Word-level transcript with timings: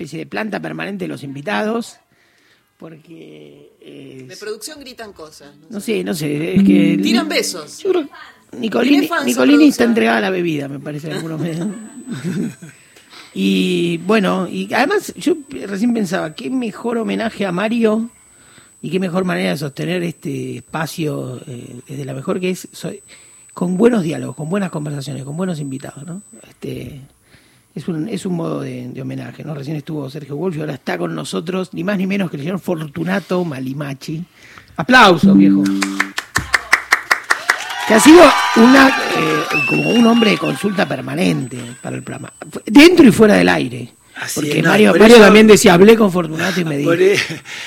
especie 0.00 0.20
de 0.20 0.26
planta 0.26 0.60
permanente 0.60 1.04
de 1.04 1.08
los 1.08 1.22
invitados, 1.22 1.98
porque... 2.78 3.72
eh, 3.80 4.24
De 4.26 4.36
producción 4.36 4.80
gritan 4.80 5.12
cosas. 5.12 5.54
¿no? 5.56 5.66
no 5.70 5.80
sé, 5.80 6.02
no 6.02 6.14
sé, 6.14 6.56
es 6.56 6.64
que... 6.64 6.98
Tiran 7.02 7.28
besos. 7.28 7.78
Yo 7.78 7.90
creo 7.90 8.06
que 8.06 8.58
Nicolini, 8.58 9.08
Nicolini 9.26 9.68
está 9.68 9.84
entregada 9.84 10.18
a 10.18 10.20
la 10.22 10.30
bebida, 10.30 10.68
me 10.68 10.80
parece, 10.80 11.08
en 11.08 11.16
algunos 11.16 11.38
medios. 11.40 11.68
y 13.34 13.98
bueno, 13.98 14.48
y 14.48 14.72
además 14.72 15.12
yo 15.14 15.36
recién 15.50 15.92
pensaba, 15.94 16.34
qué 16.34 16.50
mejor 16.50 16.98
homenaje 16.98 17.46
a 17.46 17.52
Mario 17.52 18.10
y 18.82 18.90
qué 18.90 18.98
mejor 18.98 19.24
manera 19.24 19.50
de 19.50 19.58
sostener 19.58 20.02
este 20.02 20.56
espacio 20.56 21.40
eh, 21.46 21.80
desde 21.86 22.04
la 22.04 22.14
mejor 22.14 22.40
que 22.40 22.50
es 22.50 22.66
soy, 22.72 23.02
con 23.54 23.76
buenos 23.76 24.02
diálogos, 24.02 24.34
con 24.34 24.48
buenas 24.48 24.70
conversaciones, 24.70 25.22
con 25.24 25.36
buenos 25.36 25.60
invitados, 25.60 26.04
¿no? 26.06 26.22
Este, 26.48 27.00
es 27.74 27.86
un, 27.88 28.08
es 28.08 28.26
un 28.26 28.34
modo 28.36 28.60
de, 28.60 28.88
de 28.88 29.02
homenaje, 29.02 29.44
¿no? 29.44 29.54
Recién 29.54 29.76
estuvo 29.76 30.08
Sergio 30.10 30.36
Wolf 30.36 30.56
y 30.56 30.60
ahora 30.60 30.74
está 30.74 30.98
con 30.98 31.14
nosotros, 31.14 31.72
ni 31.72 31.84
más 31.84 31.96
ni 31.98 32.06
menos 32.06 32.30
que 32.30 32.36
el 32.36 32.42
señor 32.42 32.58
Fortunato 32.60 33.44
Malimachi. 33.44 34.24
Aplausos, 34.76 35.36
viejo 35.36 35.62
que 37.86 37.94
ha 37.94 38.00
sido 38.00 38.22
una 38.56 38.88
eh, 38.88 39.42
como 39.68 39.90
un 39.90 40.06
hombre 40.06 40.30
de 40.30 40.38
consulta 40.38 40.86
permanente 40.86 41.58
para 41.82 41.96
el 41.96 42.02
programa, 42.04 42.32
dentro 42.64 43.04
y 43.06 43.10
fuera 43.10 43.34
del 43.34 43.48
aire. 43.48 43.92
Así 44.14 44.40
Porque 44.40 44.62
no, 44.62 44.68
Mario, 44.68 44.90
por 44.92 45.00
Mario 45.00 45.16
eso- 45.16 45.24
también 45.24 45.46
decía, 45.46 45.74
hablé 45.74 45.96
con 45.96 46.12
Fortunato 46.12 46.60
y 46.60 46.64
me 46.64 46.76
dijo. 46.78 46.90
Por, 46.90 47.00
e- 47.02 47.18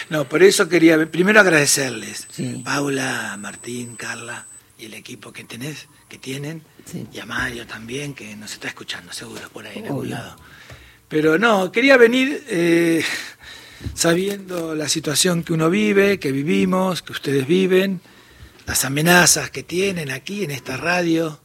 no, 0.10 0.24
por 0.26 0.44
eso 0.44 0.70
quería 0.70 1.04
primero 1.12 1.40
agradecerles, 1.40 2.28
Sí. 2.32 2.62
Paula, 2.64 3.36
Martín, 3.40 3.96
Carla 3.96 4.46
y 4.78 4.86
el 4.86 4.94
equipo 4.94 5.34
que 5.34 5.44
tenés, 5.44 5.88
que 6.08 6.18
tienen, 6.18 6.62
Sí. 6.86 7.08
y 7.14 7.20
a 7.20 7.26
Mario 7.26 7.66
también, 7.66 8.14
que 8.14 8.36
nos 8.36 8.54
está 8.54 8.68
escuchando 8.68 9.14
seguro 9.14 9.50
por 9.50 9.66
ahí 9.66 9.80
en 9.80 9.88
algún 9.88 10.10
lado. 10.10 10.36
Pero 11.08 11.38
no, 11.38 11.72
quería 11.72 11.96
venir 11.98 12.44
eh, 12.48 13.04
sabiendo 13.94 14.76
la 14.76 14.90
situación 14.90 15.44
que 15.44 15.54
uno 15.54 15.70
vive, 15.70 16.20
que 16.20 16.32
vivimos, 16.32 17.02
que 17.02 17.12
ustedes 17.12 17.48
viven, 17.48 18.02
las 18.66 18.86
amenazas 18.86 19.52
que 19.52 19.64
tienen 19.64 20.12
aquí 20.12 20.44
en 20.44 20.52
esta 20.52 20.78
radio, 20.78 21.40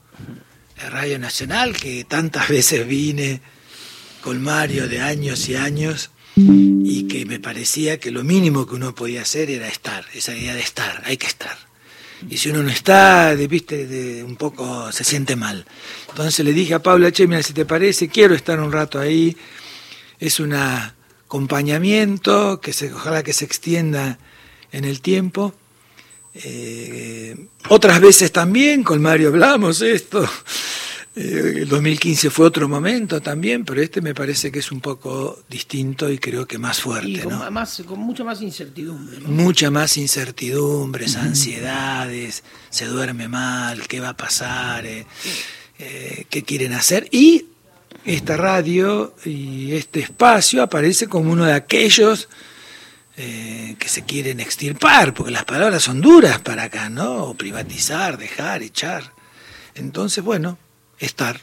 la 0.77 0.91
Radio 0.91 1.19
Nacional, 1.19 1.77
que 1.77 2.05
tantas 2.05 2.49
veces 2.57 2.87
vine 2.87 3.41
con 4.23 4.43
Mario 4.43 4.89
de 4.89 5.01
años 5.01 5.49
y 5.49 5.57
años 5.57 6.11
y 6.37 7.09
que 7.09 7.27
me 7.27 7.41
parecía 7.41 7.99
que 7.99 8.11
lo 8.11 8.23
mínimo 8.23 8.67
que 8.67 8.77
uno 8.77 8.95
podía 8.95 9.23
hacer 9.23 9.51
era 9.51 9.67
estar, 9.69 10.05
esa 10.15 10.37
idea 10.37 10.55
de 10.55 10.61
estar, 10.61 11.03
hay 11.05 11.17
que 11.17 11.27
estar. 11.27 11.68
Y 12.29 12.37
si 12.37 12.51
uno 12.51 12.63
no 12.63 12.71
está, 12.71 13.37
de, 13.37 13.47
viste, 13.47 13.87
de, 13.87 14.25
un 14.25 14.37
poco 14.37 14.91
se 14.93 15.05
siente 15.05 15.37
mal. 15.37 15.65
Entonces 16.09 16.45
le 16.45 16.53
dije 16.53 16.75
a 16.75 16.83
Paula, 16.83 17.13
che, 17.13 17.27
mira, 17.27 17.43
si 17.43 17.53
te 17.53 17.65
parece, 17.65 18.09
quiero 18.09 18.35
estar 18.35 18.59
un 18.61 18.73
rato 18.73 18.99
ahí. 18.99 19.37
Es 20.19 20.41
un 20.41 20.55
acompañamiento 20.55 22.61
que 22.61 22.73
se, 22.73 22.93
ojalá 22.93 23.23
que 23.23 23.33
se 23.33 23.45
extienda 23.45 24.19
en 24.73 24.85
el 24.85 25.01
tiempo. 25.01 25.55
Eh, 26.35 27.37
otras 27.69 28.01
veces 28.01 28.33
también 28.33 28.83
con 28.83 29.01
Mario 29.01 29.29
hablamos 29.29 29.81
esto. 29.81 30.29
Eh, 31.21 31.63
el 31.63 31.69
2015 31.69 32.31
fue 32.31 32.47
otro 32.47 32.69
momento 32.69 33.21
también, 33.21 33.65
pero 33.65 33.83
este 33.83 34.01
me 34.01 34.15
parece 34.15 34.53
que 34.53 34.61
es 34.61 34.71
un 34.71 34.81
poco 34.81 35.43
distinto 35.49 36.09
y 36.09 36.19
creo 36.19 36.47
que 36.47 36.59
más 36.59 36.79
Y 36.79 36.83
fuerte, 36.83 37.21
con, 37.25 37.33
¿no? 37.33 37.51
más, 37.51 37.83
con 37.85 37.99
mucha 37.99 38.23
más 38.23 38.41
incertidumbre. 38.41 39.19
¿no? 39.19 39.29
Mucha 39.29 39.69
más 39.69 39.97
incertidumbres, 39.97 41.17
ansiedades, 41.17 42.45
se 42.71 42.85
duerme 42.87 43.27
mal, 43.27 43.89
qué 43.89 43.99
va 43.99 44.11
a 44.11 44.17
pasar, 44.17 44.87
eh, 44.87 45.07
eh, 45.81 46.25
qué 46.31 46.45
quieren 46.45 46.73
hacer. 46.73 47.09
Y 47.11 47.47
esta 48.05 48.37
radio 48.37 49.17
y 49.25 49.73
este 49.73 49.99
espacio 49.99 50.63
aparece 50.63 51.09
como 51.09 51.33
uno 51.33 51.47
de 51.47 51.55
aquellos 51.55 52.29
eh, 53.17 53.75
que 53.81 53.89
se 53.89 54.05
quieren 54.05 54.39
extirpar, 54.39 55.15
porque 55.15 55.33
las 55.33 55.45
palabras 55.45 55.83
son 55.83 56.01
duras 56.01 56.39
para 56.39 56.63
acá, 56.65 56.89
¿no? 56.89 57.25
O 57.25 57.35
privatizar, 57.35 58.19
dejar, 58.19 58.63
echar. 58.63 59.13
Entonces, 59.75 60.23
bueno, 60.23 60.59
estar. 60.99 61.41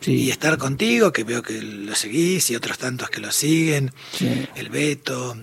Sí. 0.00 0.12
Y 0.24 0.30
estar 0.30 0.58
contigo, 0.58 1.12
que 1.12 1.24
veo 1.24 1.42
que 1.42 1.62
lo 1.62 1.94
seguís, 1.94 2.50
y 2.50 2.56
otros 2.56 2.76
tantos 2.78 3.08
que 3.10 3.20
lo 3.20 3.32
siguen, 3.32 3.90
Sí. 4.12 4.28
el 4.54 4.68
Beto, 4.68 5.36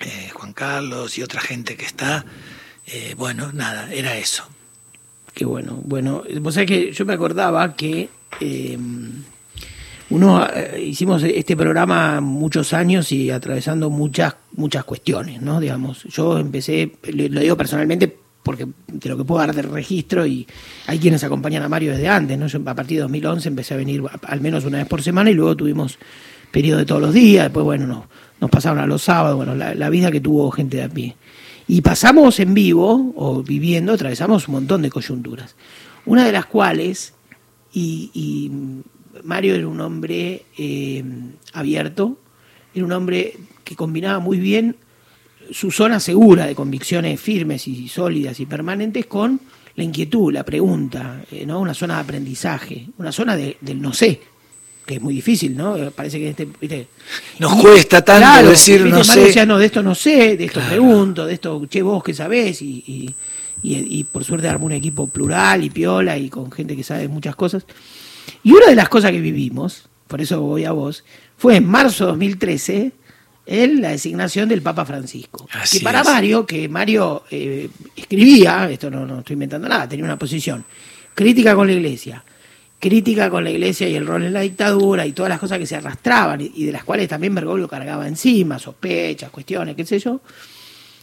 eh, 0.00 0.30
Juan 0.34 0.52
Carlos 0.52 1.16
y 1.16 1.22
otra 1.22 1.40
gente 1.40 1.76
que 1.76 1.86
está. 1.86 2.26
Eh, 2.86 3.14
bueno, 3.16 3.52
nada, 3.52 3.90
era 3.92 4.16
eso. 4.18 4.44
Qué 5.32 5.44
bueno. 5.46 5.80
Bueno, 5.84 6.22
vos 6.40 6.54
sabés 6.54 6.68
que 6.68 6.92
yo 6.92 7.06
me 7.06 7.14
acordaba 7.14 7.74
que 7.74 8.10
eh, 8.40 8.78
uno 10.10 10.46
hicimos 10.78 11.22
este 11.22 11.56
programa 11.56 12.20
muchos 12.20 12.72
años 12.74 13.10
y 13.12 13.30
atravesando 13.30 13.88
muchas 13.90 14.36
muchas 14.56 14.84
cuestiones, 14.84 15.40
¿no? 15.42 15.58
Digamos, 15.58 16.04
yo 16.04 16.38
empecé, 16.38 16.92
lo 17.12 17.40
digo 17.40 17.56
personalmente 17.56 18.14
porque 18.44 18.68
de 18.86 19.08
lo 19.08 19.16
que 19.16 19.24
puedo 19.24 19.40
dar 19.40 19.54
de 19.54 19.62
registro 19.62 20.24
y 20.26 20.46
hay 20.86 21.00
quienes 21.00 21.24
acompañan 21.24 21.64
a 21.64 21.68
Mario 21.68 21.92
desde 21.92 22.08
antes, 22.08 22.38
¿no? 22.38 22.46
A 22.70 22.74
partir 22.74 22.98
de 22.98 23.02
2011 23.02 23.48
empecé 23.48 23.74
a 23.74 23.78
venir 23.78 24.02
al 24.22 24.40
menos 24.40 24.64
una 24.64 24.78
vez 24.78 24.86
por 24.86 25.02
semana 25.02 25.30
y 25.30 25.34
luego 25.34 25.56
tuvimos 25.56 25.98
periodo 26.52 26.78
de 26.78 26.84
todos 26.84 27.00
los 27.00 27.12
días, 27.12 27.46
después 27.46 27.64
bueno, 27.64 27.86
nos, 27.86 28.04
nos 28.40 28.50
pasaron 28.50 28.78
a 28.78 28.86
los 28.86 29.02
sábados, 29.02 29.36
bueno, 29.36 29.56
la, 29.56 29.74
la 29.74 29.90
vida 29.90 30.12
que 30.12 30.20
tuvo 30.20 30.50
gente 30.52 30.76
de 30.76 30.82
a 30.84 30.88
pie. 30.88 31.16
Y 31.66 31.80
pasamos 31.80 32.38
en 32.40 32.52
vivo, 32.52 33.12
o 33.16 33.42
viviendo, 33.42 33.94
atravesamos 33.94 34.46
un 34.48 34.54
montón 34.54 34.82
de 34.82 34.90
coyunturas. 34.90 35.56
Una 36.04 36.24
de 36.24 36.32
las 36.32 36.44
cuales, 36.44 37.14
y, 37.72 38.10
y 38.12 38.50
Mario 39.24 39.54
era 39.54 39.66
un 39.66 39.80
hombre 39.80 40.44
eh, 40.58 41.02
abierto, 41.54 42.18
era 42.74 42.84
un 42.84 42.92
hombre 42.92 43.38
que 43.64 43.76
combinaba 43.76 44.18
muy 44.18 44.38
bien 44.38 44.76
su 45.50 45.70
zona 45.70 46.00
segura 46.00 46.46
de 46.46 46.54
convicciones 46.54 47.20
firmes 47.20 47.66
y 47.68 47.88
sólidas 47.88 48.40
y 48.40 48.46
permanentes 48.46 49.06
con 49.06 49.40
la 49.76 49.84
inquietud, 49.84 50.32
la 50.32 50.44
pregunta, 50.44 51.22
eh, 51.32 51.44
¿no? 51.46 51.60
una 51.60 51.74
zona 51.74 51.94
de 51.96 52.00
aprendizaje, 52.02 52.86
una 52.98 53.10
zona 53.12 53.36
de- 53.36 53.56
del 53.60 53.80
no 53.82 53.92
sé, 53.92 54.20
que 54.86 54.94
es 54.96 55.00
muy 55.02 55.14
difícil, 55.14 55.56
¿no? 55.56 55.76
Eh, 55.76 55.90
Parece 55.90 56.18
que 56.18 56.28
este, 56.30 56.46
¿viste? 56.60 56.86
Nos 57.38 57.54
cuesta 57.56 58.04
tanto 58.04 58.50
decir 58.50 58.82
¿viste? 58.82 58.98
no 58.98 59.02
sé. 59.04 59.20
decía, 59.20 59.46
no, 59.46 59.58
de 59.58 59.66
esto 59.66 59.82
no 59.82 59.94
sé, 59.94 60.36
de 60.36 60.44
esto 60.44 60.60
Claro. 60.60 60.70
pregunto, 60.70 61.26
de 61.26 61.34
esto, 61.34 61.66
che, 61.66 61.82
vos 61.82 62.04
que 62.04 62.14
sabés, 62.14 62.60
y, 62.62 62.84
y, 62.86 63.14
y- 63.62 63.98
y 64.00 64.04
por 64.04 64.22
suerte 64.24 64.46
armó 64.46 64.66
un 64.66 64.72
equipo 64.72 65.06
plural 65.08 65.64
y 65.64 65.70
piola 65.70 66.16
y 66.18 66.28
con 66.28 66.52
gente 66.52 66.76
que 66.76 66.84
sabe 66.84 67.08
muchas 67.08 67.34
cosas. 67.34 67.64
Y 68.42 68.52
una 68.52 68.66
de 68.66 68.74
las 68.76 68.88
cosas 68.88 69.10
que 69.10 69.20
vivimos, 69.20 69.88
por 70.06 70.20
eso 70.20 70.40
voy 70.40 70.64
a 70.66 70.72
vos, 70.72 71.02
fue 71.36 71.56
en 71.56 71.66
marzo 71.66 72.04
de 72.04 72.10
2013 72.12 72.92
en 73.46 73.82
la 73.82 73.90
designación 73.90 74.48
del 74.48 74.62
Papa 74.62 74.84
Francisco. 74.84 75.46
Así 75.52 75.78
que 75.78 75.84
para 75.84 76.00
es. 76.00 76.06
Mario, 76.06 76.46
que 76.46 76.68
Mario 76.68 77.24
eh, 77.30 77.68
escribía, 77.96 78.68
esto 78.70 78.90
no, 78.90 79.06
no 79.06 79.20
estoy 79.20 79.34
inventando 79.34 79.68
nada, 79.68 79.88
tenía 79.88 80.04
una 80.04 80.18
posición 80.18 80.64
crítica 81.14 81.54
con 81.54 81.66
la 81.66 81.74
iglesia, 81.74 82.24
crítica 82.78 83.30
con 83.30 83.44
la 83.44 83.50
iglesia 83.50 83.88
y 83.88 83.94
el 83.94 84.06
rol 84.06 84.24
en 84.24 84.32
la 84.32 84.40
dictadura 84.40 85.06
y 85.06 85.12
todas 85.12 85.30
las 85.30 85.38
cosas 85.38 85.58
que 85.58 85.66
se 85.66 85.76
arrastraban 85.76 86.40
y, 86.40 86.52
y 86.54 86.64
de 86.64 86.72
las 86.72 86.84
cuales 86.84 87.08
también 87.08 87.34
Bergoglio 87.34 87.68
cargaba 87.68 88.08
encima, 88.08 88.58
sospechas, 88.58 89.30
cuestiones, 89.30 89.76
qué 89.76 89.84
sé 89.84 89.98
yo. 89.98 90.20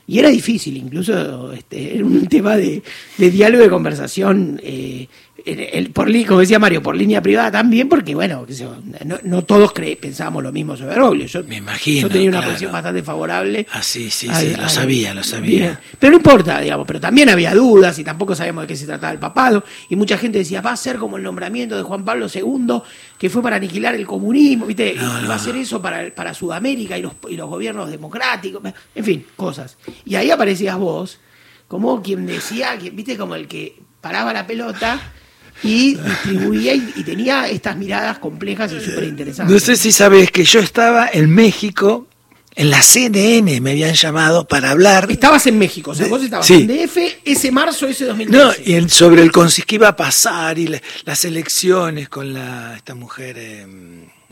Y 0.07 0.19
era 0.19 0.29
difícil, 0.29 0.75
incluso 0.77 1.53
este, 1.53 1.95
era 1.95 2.05
un 2.05 2.27
tema 2.29 2.57
de, 2.57 2.83
de 3.17 3.31
diálogo 3.31 3.63
y 3.63 3.67
de 3.67 3.71
conversación, 3.71 4.59
eh, 4.63 5.07
el- 5.45 5.91
por, 5.91 6.07
como 6.25 6.39
decía 6.41 6.59
Mario, 6.59 6.81
por 6.81 6.95
línea 6.95 7.21
privada 7.21 7.51
también, 7.51 7.87
porque 7.89 8.13
bueno, 8.15 8.45
no, 9.05 9.17
no 9.23 9.43
todos 9.43 9.73
cre- 9.73 9.97
pensábamos 9.97 10.43
lo 10.43 10.51
mismo 10.51 10.75
sobre 10.77 10.89
Bergoglio. 10.91 11.25
Yo, 11.25 11.43
Me 11.43 11.57
imagino, 11.57 12.01
Yo 12.01 12.09
tenía 12.09 12.29
una 12.29 12.37
claro. 12.39 12.51
posición 12.53 12.71
bastante 12.71 13.03
favorable. 13.03 13.65
Ah, 13.71 13.81
sí, 13.83 14.09
sí, 14.09 14.27
al- 14.29 14.35
sí, 14.35 14.55
lo 14.55 14.63
al- 14.63 14.69
sabía, 14.69 15.13
lo 15.13 15.23
sabía. 15.23 15.59
Bien. 15.59 15.77
Pero 15.99 16.11
no 16.11 16.17
importa, 16.17 16.59
digamos, 16.59 16.85
pero 16.87 16.99
también 16.99 17.29
había 17.29 17.53
dudas 17.53 17.97
y 17.99 18.03
tampoco 18.03 18.35
sabíamos 18.35 18.63
de 18.63 18.67
qué 18.67 18.75
se 18.75 18.85
trataba 18.85 19.13
el 19.13 19.19
papado. 19.19 19.63
Y 19.89 19.95
mucha 19.95 20.17
gente 20.17 20.37
decía, 20.39 20.61
va 20.61 20.71
a 20.71 20.77
ser 20.77 20.97
como 20.97 21.17
el 21.17 21.23
nombramiento 21.23 21.75
de 21.77 21.83
Juan 21.83 22.05
Pablo 22.05 22.27
II, 22.33 22.81
que 23.17 23.29
fue 23.29 23.41
para 23.41 23.55
aniquilar 23.57 23.95
el 23.95 24.05
comunismo, 24.07 24.65
¿viste? 24.65 24.95
No, 24.95 25.27
va 25.29 25.35
a 25.35 25.39
ser 25.39 25.55
eso 25.55 25.81
para, 25.81 26.13
para 26.13 26.33
Sudamérica 26.33 26.97
y 26.97 27.01
los, 27.01 27.13
y 27.29 27.35
los 27.35 27.49
gobiernos 27.49 27.89
democráticos, 27.89 28.61
en 28.95 29.03
fin, 29.03 29.25
cosas. 29.35 29.77
Y 30.05 30.15
ahí 30.15 30.31
aparecías 30.31 30.77
vos, 30.77 31.19
como 31.67 32.01
quien 32.01 32.25
decía, 32.25 32.77
que, 32.77 32.89
¿viste? 32.89 33.17
Como 33.17 33.35
el 33.35 33.47
que 33.47 33.75
paraba 34.01 34.33
la 34.33 34.47
pelota 34.47 34.99
y 35.63 35.95
distribuía 35.95 36.73
y, 36.73 36.93
y 36.95 37.03
tenía 37.03 37.47
estas 37.47 37.75
miradas 37.77 38.19
complejas 38.19 38.71
y 38.73 38.79
súper 38.79 39.03
interesantes. 39.05 39.53
No 39.53 39.59
sé 39.59 39.75
si 39.75 39.91
sabes 39.91 40.31
que 40.31 40.43
yo 40.43 40.59
estaba 40.59 41.09
en 41.11 41.29
México, 41.29 42.07
en 42.55 42.69
la 42.69 42.81
CNN 42.81 43.61
me 43.61 43.71
habían 43.71 43.93
llamado 43.93 44.47
para 44.47 44.71
hablar. 44.71 45.09
Estabas 45.09 45.47
en 45.47 45.57
México, 45.57 45.91
o 45.91 45.95
sea, 45.95 46.07
vos 46.07 46.21
estabas 46.23 46.45
sí. 46.47 46.55
en 46.55 46.67
DF 46.67 46.97
ese 47.23 47.51
marzo, 47.51 47.87
ese 47.87 48.05
2013. 48.05 48.43
No, 48.43 48.51
y 48.65 48.73
el- 48.73 48.89
sobre 48.89 49.21
el 49.21 49.31
consis 49.31 49.63
que 49.65 49.75
iba 49.75 49.87
a 49.87 49.95
pasar 49.95 50.57
y 50.59 50.67
la- 50.67 50.81
las 51.05 51.23
elecciones 51.25 52.09
con 52.09 52.33
la 52.33 52.75
esta 52.75 52.93
mujer 52.95 53.37
eh, 53.39 53.65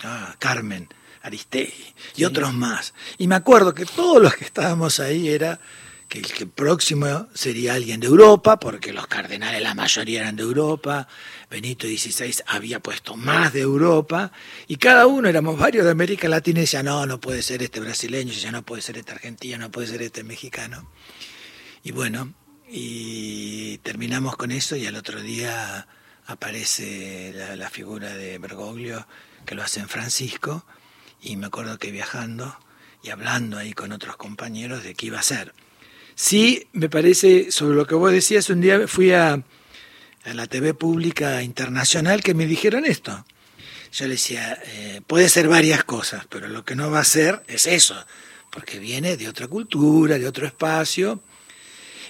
ah, 0.04 0.36
Carmen 0.40 0.88
Aristegui 1.22 1.94
y 2.18 2.24
otros 2.26 2.54
más. 2.54 2.94
Y 3.18 3.28
me 3.28 3.36
acuerdo 3.36 3.74
que 3.74 3.86
todos 3.86 4.22
los 4.22 4.36
que 4.36 4.46
estábamos 4.46 5.00
ahí 5.00 5.30
era 5.30 5.60
que 6.10 6.20
el 6.20 6.26
que 6.26 6.48
próximo 6.48 7.28
sería 7.36 7.76
alguien 7.76 8.00
de 8.00 8.08
Europa, 8.08 8.60
porque 8.60 8.92
los 8.92 9.06
cardenales 9.06 9.62
la 9.62 9.76
mayoría 9.76 10.22
eran 10.22 10.36
de 10.36 10.44
Europa, 10.44 11.08
Benito 11.52 11.88
XVI 11.88 12.44
había 12.48 12.80
puesto 12.80 13.16
más 13.16 13.54
de 13.54 13.62
Europa, 13.62 14.32
y 14.68 14.78
cada 14.78 15.06
uno 15.06 15.30
éramos 15.30 15.58
varios 15.58 15.86
de 15.86 15.92
América 15.92 16.28
Latina 16.28 16.60
y 16.60 16.62
decía, 16.62 16.82
no, 16.82 17.06
no 17.06 17.22
puede 17.22 17.44
ser 17.44 17.62
este 17.62 17.80
brasileño, 17.80 18.34
ya 18.34 18.52
no 18.52 18.64
puede 18.64 18.82
ser 18.82 18.98
este 18.98 19.12
argentino, 19.12 19.60
no 19.60 19.72
puede 19.72 19.88
ser 19.88 20.02
este 20.02 20.24
mexicano. 20.24 20.92
Y 21.84 21.92
bueno, 21.92 22.34
y 22.68 23.78
terminamos 23.80 24.36
con 24.36 24.52
eso 24.52 24.76
y 24.76 24.88
al 24.88 24.96
otro 24.96 25.22
día 25.22 25.88
aparece 26.26 27.34
la, 27.56 27.70
figura 27.70 28.16
de 28.16 28.40
Bergoglio, 28.40 29.08
que 29.46 29.54
lo 29.54 29.62
hace 29.62 29.80
en 29.80 29.90
Francisco, 29.90 30.66
y 31.22 31.36
me 31.36 31.48
acuerdo 31.48 31.78
que 31.78 31.92
viajando 31.92 32.58
y 33.04 33.12
hablando 33.12 33.60
ahí 33.60 33.74
con 33.74 33.92
otros 33.92 34.18
compañeros 34.18 34.84
de 34.84 34.96
qué 34.96 35.08
iba 35.08 35.20
a 35.20 35.24
ser. 35.24 35.54
Sí, 36.22 36.68
me 36.74 36.90
parece, 36.90 37.50
sobre 37.50 37.78
lo 37.78 37.88
que 37.88 37.96
vos 37.96 38.12
decías, 38.12 38.50
un 38.50 38.60
día 38.60 38.90
fui 38.90 39.14
a, 39.14 39.36
a 40.26 40.34
la 40.34 40.48
TV 40.48 40.74
pública 40.74 41.42
internacional 41.44 42.22
que 42.22 42.34
me 42.34 42.46
dijeron 42.46 42.86
esto. 42.86 43.26
Yo 43.94 44.04
le 44.04 44.16
decía, 44.16 44.62
eh, 44.66 45.00
puede 45.08 45.30
ser 45.30 45.48
varias 45.48 45.86
cosas, 45.86 46.26
pero 46.28 46.50
lo 46.50 46.66
que 46.66 46.76
no 46.76 46.92
va 46.92 47.00
a 47.00 47.06
ser 47.06 47.42
es 47.48 47.68
eso, 47.68 47.96
porque 48.52 48.80
viene 48.80 49.16
de 49.16 49.30
otra 49.30 49.48
cultura, 49.48 50.20
de 50.20 50.28
otro 50.28 50.46
espacio. 50.46 51.22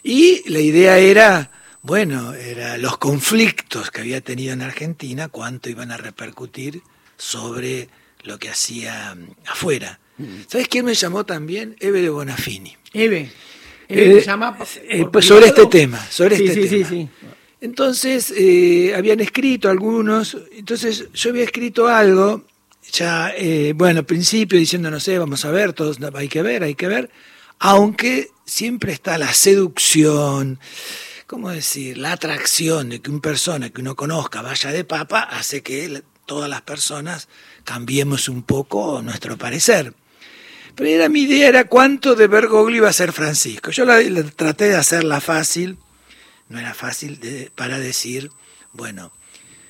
Y 0.01 0.41
la 0.49 0.59
idea 0.59 0.97
era, 0.97 1.51
bueno, 1.83 2.33
era 2.33 2.79
los 2.79 2.97
conflictos 2.97 3.91
que 3.91 4.01
había 4.01 4.21
tenido 4.21 4.53
en 4.53 4.63
Argentina, 4.63 5.27
cuánto 5.27 5.69
iban 5.69 5.91
a 5.91 5.97
repercutir 5.97 6.81
sobre 7.15 7.89
lo 8.23 8.39
que 8.39 8.49
hacía 8.49 9.13
mm, 9.13 9.35
afuera. 9.45 9.99
¿Sabes 10.47 10.67
quién 10.67 10.85
me 10.85 10.95
llamó 10.95 11.27
también? 11.27 11.75
Eve 11.79 12.01
de 12.01 12.09
Bonafini. 12.09 12.75
Eve. 12.91 13.31
Eh, 13.89 14.23
llama 14.25 14.55
por- 14.57 14.67
eh, 14.87 15.01
por 15.01 15.11
pues 15.11 15.25
sobre 15.25 15.47
este 15.47 15.65
tema, 15.65 15.99
sobre 16.09 16.37
Sí, 16.37 16.45
este 16.45 16.63
sí, 16.63 16.69
tema. 16.83 16.89
sí. 16.89 17.09
Entonces, 17.61 18.31
eh, 18.37 18.93
habían 18.95 19.19
escrito 19.19 19.67
algunos, 19.69 20.37
entonces 20.55 21.07
yo 21.13 21.31
había 21.31 21.43
escrito 21.43 21.87
algo, 21.87 22.45
ya, 22.93 23.33
eh, 23.35 23.73
bueno, 23.75 23.99
al 23.99 24.05
principio 24.05 24.57
diciendo, 24.57 24.89
no 24.89 24.99
sé, 24.99 25.17
vamos 25.17 25.43
a 25.43 25.51
ver, 25.51 25.73
todos 25.73 25.97
hay 26.15 26.29
que 26.29 26.41
ver, 26.41 26.63
hay 26.63 26.75
que 26.75 26.87
ver, 26.87 27.09
aunque 27.59 28.29
siempre 28.45 28.93
está 28.93 29.17
la 29.17 29.33
seducción, 29.33 30.59
¿cómo 31.27 31.49
decir? 31.49 31.97
La 31.97 32.13
atracción 32.13 32.89
de 32.89 33.01
que 33.01 33.11
una 33.11 33.19
persona 33.21 33.69
que 33.71 33.81
uno 33.81 33.95
conozca 33.95 34.41
vaya 34.41 34.71
de 34.71 34.83
papa 34.85 35.21
hace 35.23 35.61
que 35.61 36.01
todas 36.25 36.49
las 36.49 36.61
personas 36.61 37.27
cambiemos 37.65 38.29
un 38.29 38.43
poco 38.43 39.01
nuestro 39.01 39.35
parecer. 39.37 39.93
Pero 40.75 40.89
era 40.89 41.09
mi 41.09 41.21
idea, 41.21 41.49
era 41.49 41.63
cuánto 41.65 42.15
de 42.15 42.27
Bergoglio 42.27 42.77
iba 42.77 42.89
a 42.89 42.93
ser 42.93 43.11
Francisco. 43.11 43.71
Yo 43.71 43.85
traté 44.35 44.69
de 44.69 44.75
hacerla 44.75 45.19
fácil, 45.21 45.77
no 46.47 46.59
era 46.59 46.73
fácil 46.73 47.19
para 47.55 47.79
decir, 47.79 48.29
bueno, 48.73 49.11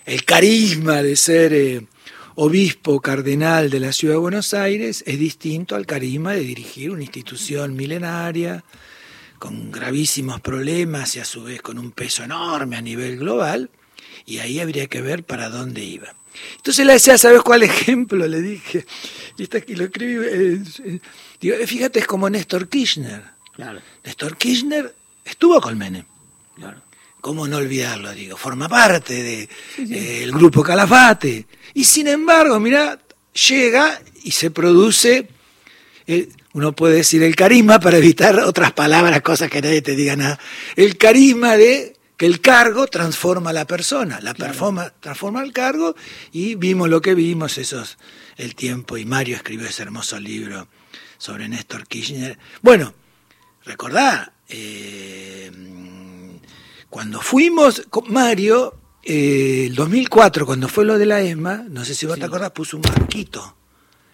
el 0.05 0.23
carisma 0.25 1.01
de 1.01 1.15
ser 1.15 1.53
eh, 1.53 1.87
obispo 2.35 3.01
cardenal 3.01 3.69
de 3.69 3.79
la 3.79 3.91
ciudad 3.91 4.15
de 4.15 4.19
Buenos 4.19 4.53
Aires 4.53 5.03
es 5.05 5.19
distinto 5.19 5.75
al 5.75 5.85
carisma 5.85 6.33
de 6.33 6.41
dirigir 6.41 6.91
una 6.91 7.03
institución 7.03 7.75
milenaria 7.75 8.63
con 9.39 9.71
gravísimos 9.71 10.41
problemas 10.41 11.15
y 11.15 11.19
a 11.19 11.25
su 11.25 11.43
vez 11.43 11.61
con 11.61 11.79
un 11.79 11.91
peso 11.91 12.23
enorme 12.23 12.75
a 12.75 12.81
nivel 12.81 13.17
global, 13.17 13.69
y 14.25 14.39
ahí 14.39 14.59
habría 14.59 14.87
que 14.87 15.01
ver 15.01 15.23
para 15.23 15.49
dónde 15.49 15.83
iba. 15.83 16.13
Entonces 16.57 16.85
le 16.85 16.93
decía, 16.93 17.17
¿sabes 17.17 17.41
cuál 17.41 17.63
ejemplo? 17.71 18.27
Le 18.27 18.41
dije, 18.41 18.85
y 19.37 19.43
está 19.43 19.59
aquí, 19.59 19.75
lo 19.75 19.85
escribí, 19.85 20.25
eh, 20.25 20.61
eh, 20.85 20.99
digo, 21.39 21.55
"Eh, 21.55 21.67
fíjate, 21.67 21.99
es 21.99 22.07
como 22.07 22.29
Néstor 22.29 22.67
Kirchner. 22.67 23.23
Claro, 23.55 23.81
Néstor 24.03 24.37
Kirchner 24.37 24.93
estuvo 25.25 25.59
con 25.61 25.77
Menem. 25.77 26.05
claro. 26.55 26.81
¿Cómo 27.21 27.49
no 27.49 27.57
olvidarlo? 27.57 28.13
Digo, 28.13 28.37
forma 28.37 28.69
parte 28.69 29.21
del 29.21 29.49
de, 29.89 29.97
eh, 29.97 30.23
el 30.23 30.31
grupo 30.31 30.63
Calafate. 30.63 31.47
Y 31.73 31.83
sin 31.83 32.07
embargo, 32.07 32.61
mira, 32.61 32.97
llega 33.49 34.01
y 34.23 34.31
se 34.31 34.51
produce, 34.51 35.27
eh, 36.07 36.29
uno 36.53 36.71
puede 36.71 36.95
decir 36.95 37.21
el 37.23 37.35
carisma 37.35 37.81
para 37.81 37.97
evitar 37.97 38.39
otras 38.39 38.71
palabras, 38.71 39.21
cosas 39.21 39.49
que 39.49 39.61
nadie 39.61 39.81
te 39.81 39.97
diga 39.97 40.15
nada. 40.15 40.39
El 40.77 40.97
carisma 40.97 41.57
de 41.57 41.97
que 42.19 42.25
el 42.25 42.41
cargo 42.41 42.85
transforma 42.87 43.51
a 43.51 43.53
la 43.53 43.65
persona, 43.65 44.19
la 44.19 44.33
performa, 44.33 44.89
transforma 44.99 45.41
el 45.41 45.53
cargo 45.53 45.95
y 46.33 46.55
vimos 46.55 46.89
lo 46.89 46.99
que 47.01 47.15
vimos, 47.15 47.57
esos, 47.57 47.97
el 48.35 48.55
tiempo, 48.55 48.97
y 48.97 49.05
Mario 49.05 49.37
escribió 49.37 49.65
ese 49.69 49.83
hermoso 49.83 50.19
libro 50.19 50.67
sobre 51.17 51.47
Néstor 51.47 51.87
Kirchner. 51.87 52.37
Bueno, 52.61 52.93
recordá, 53.63 54.33
eh, 54.49 55.49
cuando 56.89 57.21
fuimos 57.21 57.83
con 57.89 58.11
Mario, 58.11 58.75
eh, 59.01 59.67
el 59.67 59.75
2004, 59.75 60.45
cuando 60.45 60.67
fue 60.67 60.83
lo 60.83 60.97
de 60.97 61.05
la 61.05 61.21
ESMA, 61.21 61.63
no 61.69 61.85
sé 61.85 61.95
si 61.95 62.05
vos 62.05 62.15
Sí. 62.15 62.19
te 62.19 62.25
acordás, 62.25 62.51
puso 62.51 62.75
un 62.75 62.81
marquito 62.83 63.55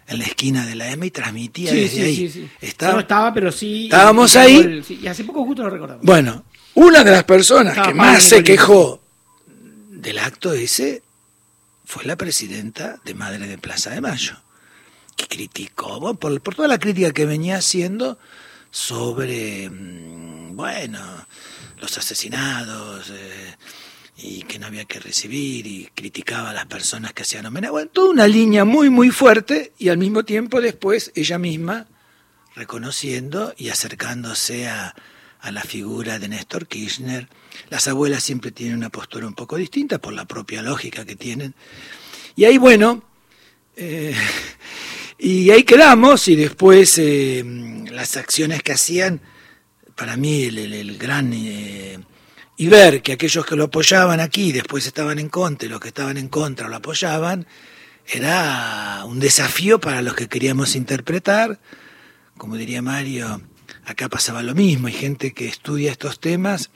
en 0.06 0.18
la 0.20 0.26
esquina 0.26 0.64
de 0.64 0.76
la 0.76 0.88
ESMA 0.90 1.06
y 1.06 1.10
transmitía 1.10 1.72
Sí, 1.72 1.76
desde 1.80 1.96
sí, 1.96 2.02
ahí. 2.02 2.30
sí. 2.30 2.48
Estaba- 2.60 2.92
no 2.94 3.00
estaba, 3.00 3.34
pero 3.34 3.50
sí. 3.50 3.86
Estábamos 3.86 4.36
ahí. 4.36 4.56
el- 4.58 4.84
y 4.88 5.06
hace 5.08 5.24
poco 5.24 5.44
justo 5.44 5.64
lo 5.64 5.70
recordamos. 5.70 6.04
Bueno, 6.04 6.44
una 6.76 7.02
de 7.02 7.10
las 7.10 7.24
personas 7.24 7.78
que 7.86 7.94
más 7.94 8.22
se 8.22 8.44
quejó 8.44 9.00
del 9.46 10.18
acto 10.18 10.52
ese 10.52 11.02
fue 11.86 12.04
la 12.04 12.16
presidenta 12.16 13.00
de 13.02 13.14
Madre 13.14 13.46
de 13.46 13.56
Plaza 13.56 13.90
de 13.90 14.02
Mayo, 14.02 14.36
que 15.16 15.26
criticó, 15.26 15.98
bueno, 16.00 16.18
por, 16.18 16.38
por 16.42 16.54
toda 16.54 16.68
la 16.68 16.78
crítica 16.78 17.12
que 17.12 17.24
venía 17.24 17.56
haciendo 17.56 18.18
sobre, 18.70 19.70
mm, 19.70 20.54
bueno, 20.54 21.00
los 21.80 21.96
asesinados 21.96 23.10
eh, 23.10 23.56
y 24.18 24.42
que 24.42 24.58
no 24.58 24.66
había 24.66 24.84
que 24.84 25.00
recibir 25.00 25.66
y 25.66 25.88
criticaba 25.94 26.50
a 26.50 26.54
las 26.54 26.66
personas 26.66 27.14
que 27.14 27.22
hacían 27.22 27.46
homenaje. 27.46 27.70
Bueno, 27.70 27.90
toda 27.90 28.10
una 28.10 28.28
línea 28.28 28.66
muy, 28.66 28.90
muy 28.90 29.10
fuerte 29.10 29.72
y 29.78 29.88
al 29.88 29.96
mismo 29.96 30.24
tiempo 30.24 30.60
después 30.60 31.10
ella 31.14 31.38
misma 31.38 31.86
reconociendo 32.54 33.54
y 33.56 33.70
acercándose 33.70 34.68
a, 34.68 34.94
a 35.46 35.52
la 35.52 35.62
figura 35.62 36.18
de 36.18 36.28
Néstor 36.28 36.66
Kirchner. 36.66 37.28
Las 37.70 37.86
abuelas 37.88 38.22
siempre 38.22 38.50
tienen 38.50 38.76
una 38.76 38.90
postura 38.90 39.26
un 39.26 39.34
poco 39.34 39.56
distinta 39.56 39.98
por 39.98 40.12
la 40.12 40.24
propia 40.26 40.62
lógica 40.62 41.04
que 41.04 41.16
tienen. 41.16 41.54
Y 42.34 42.44
ahí, 42.44 42.58
bueno, 42.58 43.02
eh, 43.76 44.14
y 45.18 45.50
ahí 45.50 45.62
quedamos 45.62 46.26
y 46.28 46.36
después 46.36 46.98
eh, 46.98 47.44
las 47.90 48.16
acciones 48.16 48.62
que 48.62 48.72
hacían, 48.72 49.20
para 49.94 50.16
mí 50.16 50.44
el, 50.44 50.58
el- 50.58 50.98
gran... 50.98 51.32
eh, 51.32 51.98
y 52.58 52.68
ver 52.68 53.02
que 53.02 53.12
aquellos 53.12 53.44
que 53.44 53.54
lo 53.54 53.64
apoyaban 53.64 54.18
aquí 54.18 54.50
después 54.50 54.86
estaban 54.86 55.18
en 55.18 55.28
contra 55.28 55.66
y 55.66 55.70
los 55.70 55.78
que 55.78 55.88
estaban 55.88 56.16
en 56.16 56.28
contra 56.28 56.68
lo 56.68 56.76
apoyaban, 56.76 57.46
era 58.06 59.02
un 59.04 59.18
desafío 59.20 59.78
para 59.78 60.00
los 60.00 60.14
que 60.14 60.26
queríamos 60.28 60.74
interpretar. 60.74 61.60
Como 62.38 62.56
diría 62.56 62.80
Mario, 62.80 63.42
acá 63.86 64.08
pasaba 64.08 64.42
lo 64.42 64.54
mismo, 64.54 64.88
hay 64.88 64.92
gente 64.94 65.32
que 65.32 65.46
estudia 65.48 65.90
estos 65.92 66.18
temas, 66.20 66.70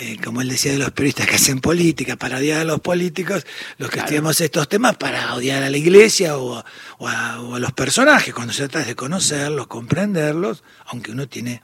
eh, 0.00 0.16
como 0.24 0.40
él 0.42 0.48
decía 0.48 0.72
de 0.72 0.78
los 0.78 0.90
periodistas 0.92 1.26
que 1.26 1.34
hacen 1.36 1.60
política, 1.60 2.16
para 2.16 2.38
odiar 2.38 2.60
a 2.60 2.64
los 2.64 2.80
políticos, 2.80 3.46
los 3.78 3.90
que 3.90 3.98
estudiamos 4.00 4.40
estos 4.40 4.68
temas 4.68 4.96
para 4.96 5.34
odiar 5.34 5.62
a 5.62 5.70
la 5.70 5.76
iglesia 5.76 6.36
o 6.38 6.56
a, 6.56 6.64
o 6.98 7.08
a- 7.08 7.40
o 7.42 7.54
a 7.56 7.58
los 7.60 7.72
personajes, 7.72 8.32
cuando 8.34 8.52
se 8.52 8.68
trata 8.68 8.86
de 8.86 8.94
conocerlos, 8.96 9.66
comprenderlos, 9.66 10.62
aunque 10.86 11.10
uno 11.12 11.28
tiene 11.28 11.62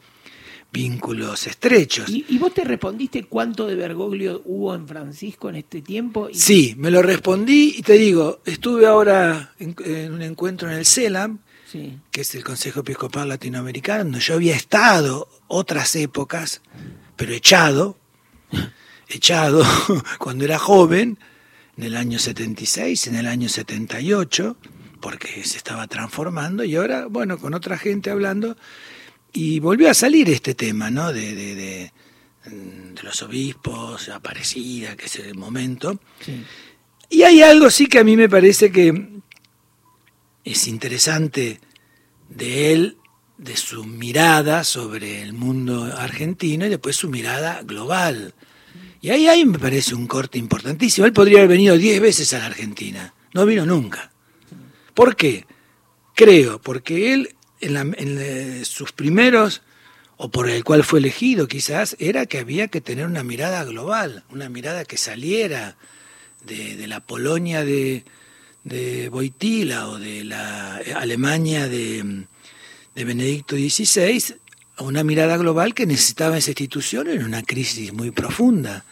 vínculos 0.73 1.47
estrechos. 1.47 2.09
¿Y, 2.11 2.25
y 2.29 2.39
vos 2.39 2.53
te 2.53 2.65
respondiste 2.65 3.25
cuánto 3.25 3.67
de 3.67 3.77
Bergoglio 3.77 4.43
hubo 4.45 4.75
en 4.75 4.89
Francisco 4.89 5.49
en 5.49 5.57
este 5.57 5.83
tiempo? 5.83 6.29
Y- 6.29 6.35
Sí, 6.35 6.75
me 6.77 6.91
lo 6.91 7.01
respondí 7.03 7.77
y 7.79 7.83
te 7.83 7.93
digo, 7.93 8.41
estuve 8.45 8.87
ahora 8.87 9.55
en, 9.61 9.77
en 9.85 10.13
un 10.13 10.23
encuentro 10.23 10.69
en 10.69 10.77
el 10.77 10.85
CELAM, 10.87 11.39
Sí. 11.75 11.99
que 12.13 12.21
es 12.21 12.33
el 12.37 12.45
Consejo 12.45 12.81
Episcopal 12.81 13.29
Latinoamericano, 13.29 14.05
donde 14.05 14.21
yo 14.21 14.35
había 14.35 14.55
estado 14.55 15.29
otras 15.49 15.97
épocas, 15.97 16.61
pero 17.17 17.33
echado, 17.33 17.99
echado 19.09 19.65
cuando 20.21 20.45
era 20.45 20.57
joven, 20.61 21.19
en 21.77 21.83
el 21.83 21.97
año 21.97 22.21
76, 22.21 23.09
en 23.09 23.17
el 23.17 23.27
año 23.27 23.49
78, 23.49 24.57
porque 25.01 25.43
se 25.43 25.57
estaba 25.57 25.89
transformando, 25.89 26.63
y 26.63 26.77
ahora, 26.77 27.07
bueno, 27.07 27.39
con 27.39 27.55
otra 27.55 27.77
gente 27.77 28.09
hablando, 28.11 28.57
y 29.33 29.59
volvió 29.59 29.91
a 29.91 29.95
salir 29.95 30.31
este 30.31 30.55
tema, 30.55 30.93
¿no? 30.93 31.13
De, 31.13 31.35
de, 31.35 31.55
de, 31.57 31.93
de 32.45 33.03
los 33.03 33.21
obispos, 33.23 34.11
Aparecida, 34.11 34.95
que 34.97 35.07
es 35.07 35.17
el 35.17 35.35
momento. 35.35 35.99
sí. 36.21 36.45
Y 37.11 37.23
hay 37.23 37.43
algo 37.43 37.71
sí 37.71 37.87
que 37.87 37.99
a 37.99 38.05
mí 38.05 38.17
me 38.17 38.29
parece 38.29 38.73
que 38.73 39.21
es 40.45 40.69
interesante 40.69 41.61
de 42.29 42.73
él, 42.73 42.99
de 43.39 43.57
su 43.57 43.85
mirada 43.85 44.63
sobre 44.63 45.23
el 45.23 45.33
mundo 45.33 45.85
argentino 45.85 46.67
y 46.67 46.69
después 46.69 46.97
su 46.97 47.09
mirada 47.09 47.63
global. 47.63 48.35
Y 49.01 49.11
ahí, 49.11 49.27
ahí 49.27 49.45
me 49.45 49.59
parece 49.59 49.95
un 49.95 50.07
corte 50.07 50.39
importantísimo. 50.39 51.07
Él 51.07 51.13
podría 51.13 51.39
haber 51.39 51.51
venido 51.51 51.77
diez 51.77 52.01
veces 52.01 52.33
a 52.33 52.39
la 52.39 52.47
Argentina. 52.47 53.15
No 53.33 53.45
vino 53.45 53.67
nunca. 53.67 54.13
¿Por 54.95 55.17
qué? 55.17 55.47
Creo, 56.15 56.61
porque 56.61 57.13
él 57.13 57.35
en, 57.61 58.65
sus 58.65 58.93
primeros 58.93 59.63
o 60.17 60.31
por 60.31 60.49
el 60.49 60.63
cual 60.63 60.85
fue 60.85 61.01
elegido 61.01 61.49
quizás, 61.49 61.97
era 61.99 62.27
que 62.27 62.39
había 62.39 62.69
que 62.69 62.81
tener 62.81 63.07
una 63.07 63.25
mirada 63.25 63.65
global, 63.65 64.25
una 64.31 64.49
mirada 64.49 64.85
que 64.85 64.97
saliera 64.97 65.77
de 66.45 66.87
la 66.87 67.01
Polonia 67.01 67.65
de, 67.65 68.05
de 68.65 69.11
Boitila 69.11 69.89
o 69.89 69.99
de 69.99 70.25
la 70.25 70.77
Alemania 70.97 71.69
de, 71.69 72.25
de 72.95 73.05
Benedicto 73.05 73.57
XVI 73.57 74.37
a 74.77 74.83
una 74.83 75.05
mirada 75.05 75.37
global 75.37 75.75
que 75.75 75.87
necesitaba 75.87 76.39
esa 76.39 76.51
institución 76.51 77.09
en 77.09 77.25
una 77.25 77.43
crisis 77.43 77.93
muy 77.93 78.11
profunda. 78.11 78.85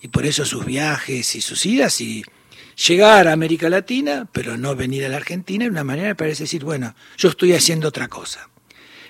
Y 0.00 0.08
por 0.08 0.24
eso 0.24 0.44
sus 0.44 0.64
viajes 0.64 1.34
y 1.34 1.40
sus 1.40 1.66
idas 1.66 2.00
y 2.00 2.24
llegar 2.86 3.26
a 3.26 3.32
América 3.32 3.68
Latina, 3.68 4.28
pero 4.32 4.56
no 4.56 4.76
venir 4.76 5.04
a 5.04 5.08
la 5.08 5.16
Argentina, 5.16 5.64
de 5.64 5.70
una 5.70 5.84
manera 5.84 6.14
parece 6.14 6.44
decir, 6.44 6.64
bueno, 6.64 6.94
yo 7.16 7.28
estoy 7.28 7.52
haciendo 7.52 7.88
otra 7.88 8.08
cosa. 8.08 8.48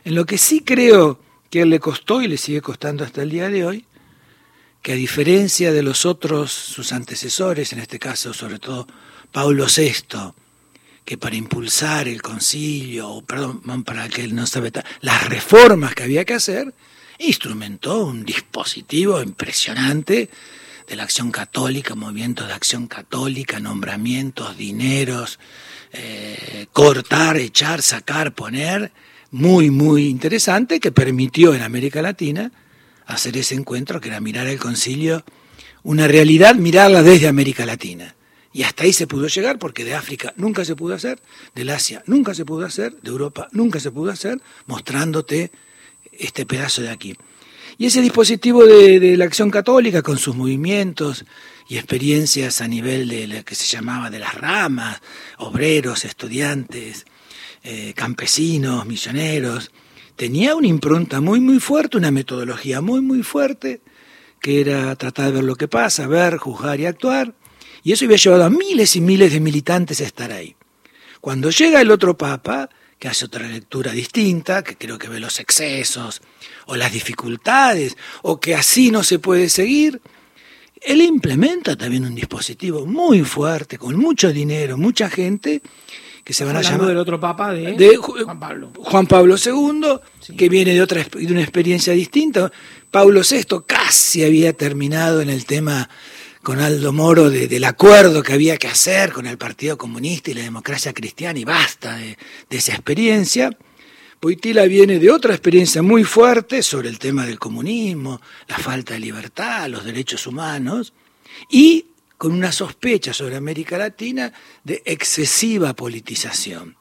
En 0.05 0.15
lo 0.15 0.25
que 0.25 0.39
sí 0.39 0.63
creo 0.63 1.21
que 1.51 1.67
le 1.67 1.79
costó 1.79 2.23
y 2.23 2.29
le 2.29 2.39
sigue 2.39 2.63
costando 2.63 3.05
hasta 3.05 3.23
el 3.23 3.31
día 3.31 3.51
de 3.51 3.65
hoy, 3.67 3.85
que 4.81 4.93
a 4.93 4.97
diferencia 4.97 5.73
de 5.73 5.83
los 5.83 6.07
otros, 6.07 6.53
sus 6.53 6.93
antecesores, 6.93 7.73
en 7.73 7.81
este 7.81 7.99
caso 7.99 8.33
sobre 8.33 8.59
todo 8.59 8.87
Paulo 9.33 9.67
VI, 9.67 10.33
que 11.05 11.19
para 11.19 11.37
impulsar 11.37 12.09
el 12.09 12.23
concilio, 12.23 13.23
perdón, 13.27 13.85
para 13.85 14.09
que 14.09 14.23
él 14.23 14.35
no 14.35 14.47
sabe 14.47 14.73
las 15.01 15.29
reformas 15.29 15.95
que 15.95 16.03
había 16.03 16.25
que 16.25 16.35
hacer, 16.35 16.75
instrumentó 17.19 18.05
un 18.05 18.25
dispositivo 18.25 19.23
impresionante 19.23 20.31
de 20.87 20.97
la 20.97 21.03
acción 21.03 21.31
católica, 21.31 21.95
movimientos 21.95 22.49
de 22.49 22.55
acción 22.55 22.87
católica, 22.87 23.61
nombramientos, 23.61 24.57
dineros, 24.57 25.39
eh, 25.93 26.67
cortar, 26.73 27.37
echar, 27.37 27.83
sacar, 27.83 28.35
poner, 28.35 28.93
muy, 29.31 29.71
muy 29.71 30.07
interesante, 30.07 30.81
que 30.81 30.93
permitió 30.93 31.55
en 31.55 31.63
América 31.63 32.01
Latina 32.01 32.51
hacer 33.07 33.37
ese 33.37 33.55
encuentro, 33.55 34.01
que 34.01 34.09
era 34.09 34.21
mirar 34.21 34.47
el 34.47 34.59
concilio, 34.59 35.25
una 35.83 36.07
realidad, 36.07 36.55
mirarla 36.55 37.03
desde 37.03 37.29
América 37.29 37.67
Latina. 37.67 38.15
Y 38.59 38.65
hasta 38.65 38.83
ahí 38.83 38.93
se 38.93 39.07
pudo 39.07 39.29
llegar 39.29 39.57
porque 39.61 39.85
de 39.85 39.95
África 39.95 40.35
nunca 40.37 40.65
se 40.65 40.75
pudo 40.75 40.93
hacer, 40.93 41.21
del 41.55 41.71
Asia 41.71 42.03
nunca 42.07 42.35
se 42.35 42.45
pudo 42.45 42.67
hacer, 42.67 42.93
de 43.03 43.11
Europa 43.11 43.47
nunca 43.53 43.79
se 43.79 43.93
pudo 43.93 44.11
hacer, 44.11 44.41
mostrándote 44.67 45.53
este 46.11 46.45
pedazo 46.45 46.83
de 46.83 46.91
aquí. 46.91 47.17
Y 47.79 47.87
ese 47.87 48.03
dispositivo 48.03 48.67
de, 48.67 49.17
la 49.17 49.27
acción 49.27 49.53
católica 49.53 50.03
con 50.03 50.19
sus 50.19 50.35
movimientos 50.35 51.25
y 51.69 51.77
experiencias 51.77 52.61
a 52.61 52.67
nivel 52.67 53.09
de 53.09 53.29
lo 53.29 53.45
que 53.45 53.55
se 53.55 53.69
llamaba 53.69 54.11
de 54.11 54.19
las 54.19 54.35
ramas, 54.35 55.03
obreros, 55.37 56.05
estudiantes, 56.05 57.07
eh, 57.63 57.93
campesinos, 57.95 58.85
misioneros, 58.87 59.71
tenía 60.17 60.57
una 60.57 60.67
impronta 60.67 61.21
muy, 61.21 61.39
muy 61.39 61.61
fuerte, 61.61 61.97
una 61.97 62.11
metodología 62.11 62.81
muy, 62.81 63.03
muy 63.03 63.23
fuerte, 63.23 63.83
que 64.41 64.61
era 64.61 64.97
tratar 64.97 65.27
de 65.27 65.33
ver 65.35 65.45
lo 65.45 65.55
que 65.55 65.69
pasa, 65.69 66.09
ver, 66.09 66.39
juzgar 66.39 66.81
y 66.81 66.87
actuar. 66.87 67.35
Y 67.83 67.93
eso 67.93 68.05
había 68.05 68.17
llevado 68.17 68.45
a 68.45 68.51
miles 68.51 68.97
y 68.97 69.01
miles 69.01 69.33
de 69.33 69.41
militantes 69.41 70.01
a 70.01 70.05
estar 70.05 70.33
ahí. 70.33 70.57
Cuando 71.21 71.51
llega 71.51 71.81
el 71.81 71.91
otro 71.91 72.17
papa, 72.17 72.69
que 72.99 73.09
hace 73.09 73.27
otra 73.27 73.47
lectura 73.47 73.93
distinta, 73.93 74.63
que 74.63 74.77
creo 74.77 74.99
que 74.99 75.09
ve 75.09 75.21
los 75.21 75.39
excesos, 75.41 76.21
o 76.67 76.77
las 76.77 76.93
dificultades, 76.93 77.97
o 78.23 78.41
que 78.41 78.55
así 78.55 78.91
no 78.91 79.03
se 79.03 79.19
puede 79.19 79.49
seguir, 79.49 80.01
él 80.81 81.03
implementa 81.03 81.77
también 81.77 82.05
un 82.05 82.15
dispositivo 82.15 82.87
muy 82.87 83.23
fuerte, 83.23 83.79
con 83.79 83.97
mucho 83.97 84.33
dinero, 84.33 84.77
mucha 84.77 85.11
gente, 85.11 85.63
que 86.25 86.33
se 86.33 86.45
van 86.45 86.57
a 86.57 86.63
llamar... 86.63 86.89
del 86.89 86.99
otro 86.99 87.19
papa 87.19 87.53
de, 87.53 87.97
Juan 87.97 88.39
Pablo. 88.39 88.73
Juan 88.77 89.07
Pablo 89.07 89.37
II, 89.37 90.37
que 90.37 90.49
viene 90.49 90.75
de, 90.75 90.83
otra, 90.83 91.03
de 91.03 91.33
una 91.33 91.41
experiencia 91.41 91.93
distinta. 91.95 92.53
Pablo 92.91 93.23
VI 93.29 93.63
casi 93.67 94.25
había 94.25 94.53
terminado 94.53 95.21
en 95.21 95.31
el 95.31 95.47
tema 95.47 95.89
con 96.43 96.61
Aldo 96.61 96.93
Moro 96.93 97.31
del 97.31 97.65
acuerdo 97.65 98.23
que 98.23 98.33
había 98.33 98.57
que 98.57 98.69
hacer 98.69 99.13
con 99.13 99.27
el 99.27 99.39
Partido 99.39 99.77
Comunista 99.77 100.31
y 100.31 100.35
la 100.35 100.43
democracia 100.43 100.93
cristiana 100.93 101.39
y 101.39 101.45
basta 101.45 101.97
de, 101.97 102.17
de 102.49 102.57
esa 102.57 102.73
experiencia. 102.73 103.57
Poitila 104.21 104.65
viene 104.65 104.99
de 104.99 105.11
otra 105.11 105.33
experiencia 105.33 105.83
muy 105.83 106.05
fuerte 106.05 106.63
sobre 106.63 106.89
el 106.89 106.99
tema 106.99 107.25
del 107.25 107.39
comunismo, 107.39 108.21
la 108.49 108.59
falta 108.59 108.95
de 108.95 109.01
libertad, 109.01 109.69
los 109.69 109.85
derechos 109.85 110.27
humanos, 110.27 110.93
y 111.49 111.87
con 112.17 112.33
una 112.33 112.51
sospecha 112.51 113.13
sobre 113.15 113.37
América 113.37 113.79
Latina 113.79 114.33
de 114.65 114.83
excesiva 114.85 115.75
politización. 115.75 116.77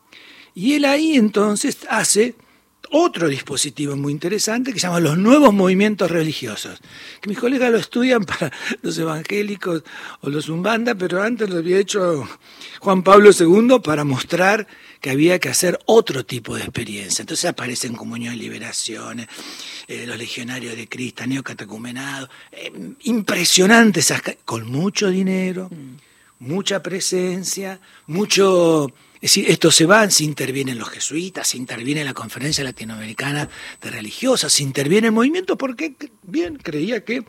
Y 0.55 0.73
él 0.73 0.85
ahí 0.85 1.15
entonces 1.15 1.77
hace 1.89 2.33
otro 2.91 3.27
dispositivo 3.27 3.95
muy 3.95 4.11
interesante 4.11 4.73
que 4.73 4.79
se 4.79 4.87
llama 4.87 4.99
los 4.99 5.17
nuevos 5.17 5.53
movimientos 5.53 6.09
religiosos, 6.09 6.79
que 7.21 7.29
mis 7.29 7.39
colegas 7.39 7.71
lo 7.71 7.77
estudian 7.77 8.23
para 8.23 8.51
los 8.81 8.97
evangélicos 8.97 9.83
o 10.21 10.29
los 10.29 10.49
umbanda, 10.49 10.95
pero 10.95 11.21
antes 11.21 11.49
lo 11.49 11.57
había 11.57 11.77
hecho 11.77 12.27
Juan 12.79 13.03
Pablo 13.03 13.31
II 13.37 13.79
para 13.83 14.03
mostrar 14.03 14.67
que 15.01 15.09
había 15.11 15.39
que 15.39 15.49
hacer 15.49 15.79
otro 15.85 16.25
tipo 16.25 16.55
de 16.55 16.63
experiencia. 16.63 17.21
Entonces 17.21 17.49
aparecen 17.49 17.95
comunión 17.95 18.33
y 18.33 18.37
liberaciones, 18.37 19.27
eh, 19.87 20.05
los 20.07 20.17
legionarios 20.17 20.75
de 20.75 20.87
Cristo, 20.87 21.25
neocatecumenados, 21.25 22.29
eh, 22.51 22.71
impresionantes, 23.03 24.13
con 24.45 24.69
mucho 24.69 25.09
dinero, 25.09 25.69
mm. 25.71 26.06
Mucha 26.39 26.81
presencia, 26.83 27.79
mucho 28.05 28.91
es 29.17 29.31
decir, 29.31 29.49
esto 29.49 29.71
se 29.71 29.87
va, 29.87 30.07
se 30.11 30.23
intervienen 30.23 30.77
los 30.77 30.89
jesuitas, 30.89 31.47
se 31.47 31.57
interviene 31.57 32.03
la 32.03 32.13
Conferencia 32.13 32.63
Latinoamericana 32.63 33.49
de 33.81 33.89
Religiosas, 33.89 34.53
se 34.53 34.61
interviene 34.61 35.07
el 35.07 35.13
movimiento 35.13 35.57
porque, 35.57 35.95
bien, 36.21 36.57
creía 36.57 37.03
que 37.03 37.25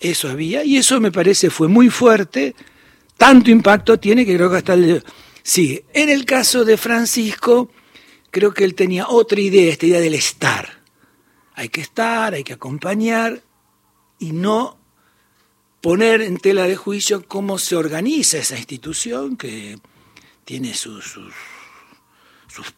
eso 0.00 0.28
había, 0.28 0.64
y 0.64 0.76
eso 0.76 1.00
me 1.00 1.10
parece 1.10 1.48
fue 1.48 1.66
muy 1.66 1.88
fuerte, 1.88 2.54
tanto 3.16 3.50
impacto 3.50 3.98
tiene 3.98 4.26
que 4.26 4.36
creo 4.36 4.50
que 4.50 4.56
hasta 4.58 4.74
el... 4.74 5.02
Sí, 5.42 5.82
en 5.94 6.10
el 6.10 6.26
caso 6.26 6.66
de 6.66 6.76
Francisco, 6.76 7.70
creo 8.30 8.52
que 8.52 8.64
él 8.64 8.74
tenía 8.74 9.08
otra 9.08 9.40
idea, 9.40 9.72
esta 9.72 9.86
idea 9.86 10.00
del 10.00 10.14
estar. 10.14 10.82
Hay 11.54 11.70
que 11.70 11.80
estar, 11.80 12.34
hay 12.34 12.44
que 12.44 12.52
acompañar 12.52 13.42
y 14.18 14.32
no 14.32 14.77
poner 15.88 16.20
en 16.20 16.36
tela 16.36 16.64
de 16.64 16.76
juicio 16.76 17.26
cómo 17.26 17.56
se 17.56 17.74
organiza 17.74 18.36
esa 18.36 18.58
institución 18.58 19.38
que 19.38 19.78
tiene 20.44 20.74
sus, 20.74 21.18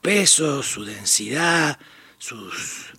pesos, 0.01 0.67
su 0.67 0.85
densidad, 0.85 1.81
sus 2.19 2.93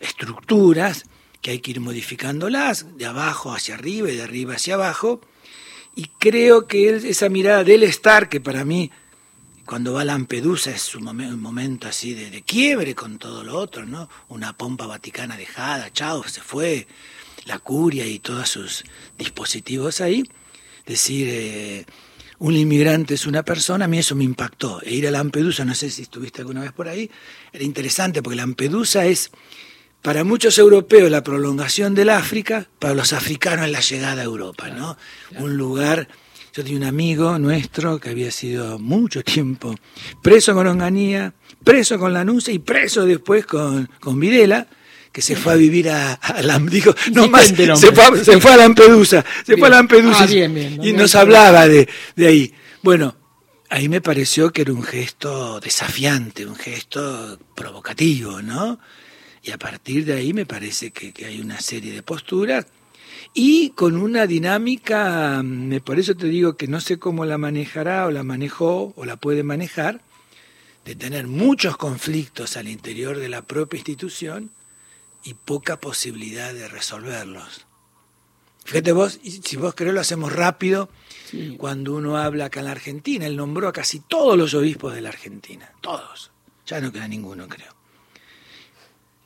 estructuras, 0.00 1.04
que 1.40 1.52
hay 1.52 1.60
que 1.60 1.70
ir 1.70 1.80
modificándolas 1.80 2.98
de 2.98 3.06
abajo 3.06 3.52
hacia 3.52 3.76
arriba 3.76 4.10
y 4.10 4.16
de 4.16 4.24
arriba 4.24 4.56
hacia 4.56 4.74
abajo. 4.74 5.20
Y 5.94 6.06
creo 6.18 6.66
que 6.66 6.96
esa 6.96 7.28
mirada 7.28 7.62
del 7.62 7.84
estar, 7.84 8.28
que 8.28 8.40
para 8.40 8.64
mí, 8.64 8.90
cuando 9.64 9.92
va 9.92 10.00
a 10.00 10.04
Lampedusa, 10.04 10.72
es 10.72 10.92
un 10.96 11.04
momento, 11.40 11.86
así 11.86 12.14
de, 12.14 12.30
de, 12.30 12.42
quiebre 12.42 12.96
con 12.96 13.16
todo 13.16 13.44
lo 13.44 13.56
otro, 13.58 13.86
¿no? 13.86 14.08
Una 14.28 14.56
pompa 14.56 14.88
vaticana 14.88 15.36
dejada, 15.36 15.92
chao, 15.92 16.24
se 16.26 16.40
fue, 16.40 16.88
la 17.46 17.58
curia 17.58 18.06
y 18.06 18.18
todos 18.18 18.48
sus 18.48 18.84
dispositivos 19.18 20.00
ahí. 20.00 20.24
Decir, 20.86 21.28
eh, 21.30 21.86
un 22.38 22.56
inmigrante 22.56 23.14
es 23.14 23.26
una 23.26 23.44
persona, 23.44 23.84
a 23.84 23.88
mí 23.88 23.98
eso 23.98 24.16
me 24.16 24.24
impactó. 24.24 24.82
E 24.82 24.94
ir 24.94 25.06
a 25.06 25.10
Lampedusa, 25.10 25.64
no 25.64 25.74
sé 25.74 25.90
si 25.90 26.02
estuviste 26.02 26.40
alguna 26.40 26.62
vez 26.62 26.72
por 26.72 26.88
ahí, 26.88 27.10
era 27.52 27.64
interesante 27.64 28.22
porque 28.22 28.36
Lampedusa 28.36 29.06
es 29.06 29.30
para 30.02 30.24
muchos 30.24 30.58
europeos 30.58 31.08
la 31.10 31.22
prolongación 31.22 31.94
del 31.94 32.10
África, 32.10 32.68
para 32.80 32.94
los 32.94 33.12
africanos 33.12 33.70
la 33.70 33.78
llegada 33.78 34.22
a 34.22 34.24
Europa, 34.24 34.68
¿no? 34.70 34.96
Un 35.38 35.56
lugar, 35.56 36.08
yo 36.52 36.64
tenía 36.64 36.78
un 36.78 36.84
amigo 36.84 37.38
nuestro 37.38 38.00
que 38.00 38.10
había 38.10 38.32
sido 38.32 38.80
mucho 38.80 39.22
tiempo 39.22 39.76
preso 40.20 40.54
con 40.54 40.66
Onganía, 40.66 41.34
preso 41.62 41.96
con 42.00 42.12
la 42.12 42.20
Lanuncia 42.20 42.52
y 42.52 42.58
preso 42.58 43.06
después 43.06 43.46
con, 43.46 43.88
con 44.00 44.18
Videla, 44.18 44.66
que 45.12 45.20
se 45.20 45.36
fue 45.36 45.52
a 45.52 45.56
vivir 45.56 45.90
a, 45.90 46.18
Lampedusa, 46.42 46.96
no 47.12 47.28
más, 47.28 47.48
se 47.48 47.92
fue, 47.92 48.52
a 48.52 48.56
Lampedusa, 48.56 49.24
se 49.44 49.56
fue 49.56 49.68
a 49.68 49.70
Lampedusa 49.70 50.24
ah, 50.24 50.32
y 50.82 50.92
nos 50.94 51.14
hablaba 51.14 51.68
de, 51.68 51.88
de 52.16 52.26
ahí. 52.26 52.54
Bueno, 52.82 53.14
ahí 53.68 53.88
me 53.88 54.00
pareció 54.00 54.52
que 54.52 54.62
era 54.62 54.72
un 54.72 54.82
gesto 54.82 55.60
desafiante, 55.60 56.46
un 56.46 56.56
gesto 56.56 57.38
provocativo, 57.54 58.40
¿no? 58.40 58.80
Y 59.42 59.50
a 59.50 59.58
partir 59.58 60.06
de 60.06 60.14
ahí 60.14 60.32
me 60.32 60.46
parece 60.46 60.92
que, 60.92 61.12
que, 61.12 61.26
hay 61.26 61.40
una 61.40 61.60
serie 61.60 61.92
de 61.92 62.02
posturas 62.02 62.66
y 63.34 63.70
con 63.70 63.96
una 63.96 64.26
dinámica, 64.26 65.44
por 65.84 65.98
eso 65.98 66.14
te 66.14 66.26
digo 66.26 66.56
que 66.56 66.68
no 66.68 66.80
sé 66.80 66.98
cómo 66.98 67.24
la 67.24 67.38
manejará 67.38 68.06
o 68.06 68.10
la 68.10 68.22
manejó 68.22 68.94
o 68.96 69.04
la 69.04 69.16
puede 69.16 69.42
manejar, 69.42 70.00
de 70.84 70.94
tener 70.96 71.26
muchos 71.26 71.76
conflictos 71.76 72.56
al 72.56 72.68
interior 72.68 73.18
de 73.18 73.28
la 73.28 73.42
propia 73.42 73.78
institución 73.78 74.50
y 75.24 75.34
poca 75.34 75.78
posibilidad 75.80 76.52
de 76.52 76.68
resolverlos. 76.68 77.66
Fíjate 78.64 78.92
vos, 78.92 79.18
si 79.22 79.56
vos 79.56 79.74
querés 79.74 79.94
lo 79.94 80.00
hacemos 80.00 80.32
rápido, 80.32 80.88
cuando 81.56 81.94
uno 81.94 82.16
habla 82.16 82.46
acá 82.46 82.60
en 82.60 82.66
la 82.66 82.72
Argentina, 82.72 83.26
él 83.26 83.36
nombró 83.36 83.68
a 83.68 83.72
casi 83.72 84.00
todos 84.00 84.36
los 84.36 84.54
obispos 84.54 84.94
de 84.94 85.00
la 85.00 85.08
Argentina, 85.08 85.72
todos, 85.80 86.30
ya 86.66 86.80
no 86.80 86.92
queda 86.92 87.08
ninguno 87.08 87.48
creo. 87.48 87.74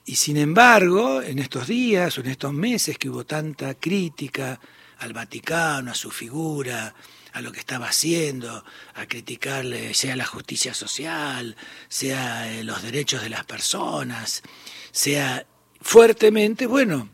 y 0.07 0.17
sin 0.17 0.37
embargo, 0.37 1.21
en 1.21 1.39
estos 1.39 1.67
días 1.67 2.17
o 2.17 2.21
en 2.23 2.29
estos 2.29 2.53
meses 2.53 2.97
que 2.97 3.11
hubo 3.11 3.27
tanta 3.27 3.75
crítica 3.75 4.59
al 4.99 5.13
Vaticano, 5.13 5.91
a 5.91 5.95
su 5.95 6.11
figura, 6.11 6.95
a 7.33 7.41
lo 7.43 7.53
que 7.53 7.61
estaba 7.61 7.89
haciendo, 7.89 8.65
a 8.95 9.07
criticarle 9.07 9.93
sea 9.93 10.17
la 10.17 10.25
justicia 10.25 10.73
social, 10.73 11.55
sea 11.89 12.51
eh, 12.51 12.65
los 12.65 12.83
derechos 12.83 13.21
de 13.21 13.29
las 13.29 13.45
personas, 13.45 14.43
sea 14.91 15.47
fuertemente, 15.81 16.67
bueno, 16.67 17.09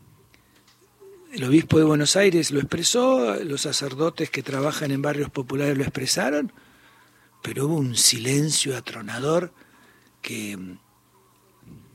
el 1.33 1.43
obispo 1.43 1.79
de 1.79 1.83
Buenos 1.83 2.15
Aires 2.15 2.51
lo 2.51 2.59
expresó, 2.59 3.35
los 3.43 3.61
sacerdotes 3.61 4.29
que 4.29 4.43
trabajan 4.43 4.91
en 4.91 5.01
barrios 5.01 5.31
populares 5.31 5.75
lo 5.75 5.83
expresaron, 5.83 6.51
pero 7.41 7.65
hubo 7.65 7.75
un 7.75 7.95
silencio 7.95 8.77
atronador 8.77 9.51
que 10.21 10.55
mm, 10.55 10.77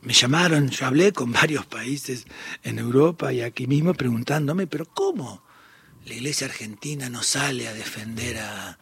me 0.02 0.12
llamaron, 0.12 0.68
yo 0.70 0.86
hablé 0.86 1.12
con 1.12 1.32
varios 1.32 1.66
países 1.66 2.26
en 2.64 2.78
Europa 2.78 3.32
y 3.32 3.42
aquí 3.42 3.66
mismo 3.66 3.94
preguntándome, 3.94 4.66
pero 4.66 4.86
¿cómo 4.86 5.42
la 6.04 6.14
iglesia 6.14 6.46
argentina 6.46 7.08
no 7.08 7.22
sale 7.22 7.68
a 7.68 7.74
defender 7.74 8.38
a, 8.38 8.78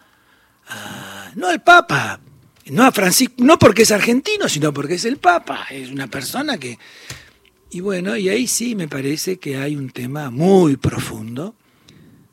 a 0.69 1.33
no 1.35 1.49
al 1.49 1.63
Papa, 1.63 2.21
no 2.67 2.85
a 2.85 2.93
Francisco, 2.93 3.35
no 3.39 3.59
porque 3.59 3.83
es 3.83 3.91
argentino, 3.91 4.49
sino 4.49 4.73
porque 4.73 4.95
es 4.95 5.05
el 5.05 5.19
Papa, 5.19 5.67
es 5.71 5.91
una 5.91 6.07
persona 6.07 6.57
que... 6.59 6.79
Y 7.71 7.81
bueno, 7.81 8.17
y 8.17 8.29
ahí 8.29 8.47
sí 8.47 8.75
me 8.75 8.89
parece 8.89 9.39
que 9.39 9.57
hay 9.57 9.77
un 9.77 9.91
tema 9.91 10.31
muy 10.31 10.77
profundo 10.77 11.55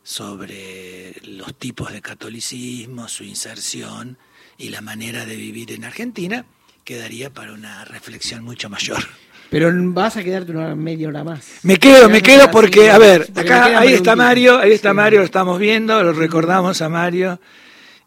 sobre 0.04 1.16
los 1.24 1.56
tipos 1.56 1.92
de 1.92 2.02
catolicismo, 2.02 3.08
su 3.08 3.24
inserción 3.24 4.18
y 4.58 4.70
la 4.70 4.82
manera 4.82 5.26
de 5.26 5.36
vivir 5.36 5.72
en 5.72 5.86
Argentina, 5.86 6.46
quedaría 6.84 7.32
para 7.32 7.54
una 7.54 7.86
reflexión 7.86 8.44
mucho 8.44 8.70
mayor. 8.70 9.04
Pero 9.50 9.72
vas 9.94 10.18
a 10.18 10.24
quedarte 10.24 10.52
una 10.52 10.76
media 10.76 11.08
hora 11.08 11.24
más. 11.24 11.46
Me 11.64 11.78
quedo, 11.78 12.10
me 12.10 12.22
quedo 12.22 12.50
porque, 12.52 12.90
a 12.90 12.98
ver, 12.98 13.30
acá 13.36 13.80
ahí 13.80 13.94
está. 13.94 14.16
Mario, 14.16 14.58
ahí 14.58 14.72
está. 14.72 14.94
Mario, 14.94 15.20
lo 15.20 15.26
estamos 15.26 15.60
viendo, 15.60 16.02
lo 16.04 16.14
recordamos 16.14 16.82
a 16.82 16.90
Mario 16.90 17.40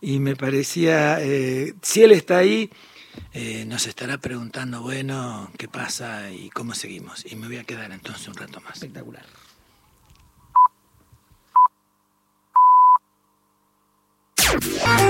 y 0.01 0.19
me 0.19 0.37
parecía, 0.37 1.19
eh, 1.21 1.75
si 1.83 2.03
él 2.03 2.13
está 2.13 2.39
ahí, 2.39 2.71
eh, 3.33 3.65
nos 3.67 3.87
estará 3.87 4.19
preguntando, 4.19 4.81
bueno, 4.83 5.51
qué 5.59 5.69
pasa 5.69 6.31
y 6.31 6.51
cómo 6.51 6.75
seguimos. 6.75 7.25
Y 7.31 7.37
me 7.37 7.47
voy 7.47 7.59
a 7.59 7.65
quedar 7.65 7.93
entonces 7.93 8.27
un 8.29 8.35
rato 8.35 8.61
más. 8.61 8.75
Espectacular. 8.75 9.25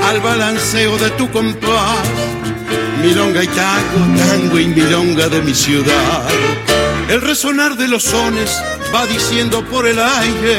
al 0.03 0.21
balanceo 0.21 0.97
de 0.99 1.11
tu 1.11 1.31
compás, 1.31 1.99
milonga 3.03 3.43
y 3.43 3.49
tango, 3.49 4.19
tango 4.19 4.59
y 4.59 4.67
milonga 4.67 5.29
de 5.29 5.43
mi 5.43 5.55
ciudad. 5.55 6.29
El 7.09 7.21
resonar 7.21 7.77
de 7.77 7.89
los 7.89 8.05
sones 8.05 8.63
va 8.95 9.07
diciendo 9.07 9.65
por 9.65 9.87
el 9.87 9.99
aire, 9.99 10.59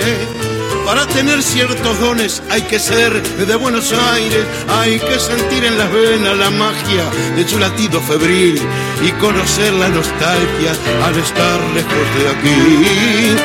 para 0.88 1.06
tener 1.06 1.44
ciertos 1.44 2.00
dones 2.00 2.42
hay 2.50 2.62
que 2.62 2.80
ser 2.80 3.12
de 3.22 3.56
Buenos 3.58 3.92
Aires, 3.92 4.46
hay 4.70 4.98
que 4.98 5.20
sentir 5.20 5.66
en 5.66 5.78
las 5.78 5.92
venas 5.92 6.38
la 6.38 6.50
magia 6.50 7.04
de 7.36 7.46
su 7.46 7.60
latido 7.60 8.00
febril 8.00 8.58
y 9.06 9.12
conocer 9.20 9.74
la 9.74 9.90
nostalgia 9.90 10.72
al 11.06 11.18
estar 11.18 11.60
lejos 11.76 12.08
de 12.16 12.30
aquí. 12.30 13.36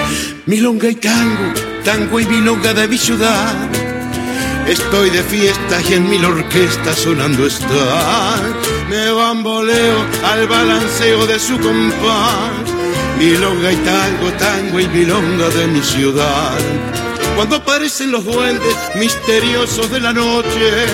Milonga 0.47 0.89
y 0.89 0.95
tango, 0.95 1.53
tango 1.85 2.21
y 2.21 2.27
milonga 2.27 2.75
de 2.75 2.87
mi 2.87 2.97
ciudad. 2.97 3.57
Estoy 4.69 5.11
de 5.11 5.25
fiesta 5.25 5.81
y 5.91 5.95
en 5.95 6.09
mil 6.09 6.25
orquestas 6.25 6.97
sonando 6.97 7.45
está. 7.45 8.37
Me 8.89 9.11
bamboleo 9.11 10.07
al 10.33 10.47
balanceo 10.47 11.27
de 11.27 11.41
su 11.41 11.59
compás. 11.59 12.71
Milonga 13.19 13.73
y 13.73 13.77
tango, 13.79 14.31
tango 14.39 14.79
y 14.79 14.87
milonga 14.87 15.49
de 15.49 15.67
mi 15.67 15.83
ciudad. 15.83 17.02
Cuando 17.37 17.57
aparecen 17.57 18.13
los 18.13 18.25
duendes 18.25 18.75
misteriosos 18.95 19.91
de 19.91 20.01
la 20.01 20.13
noche, 20.13 20.87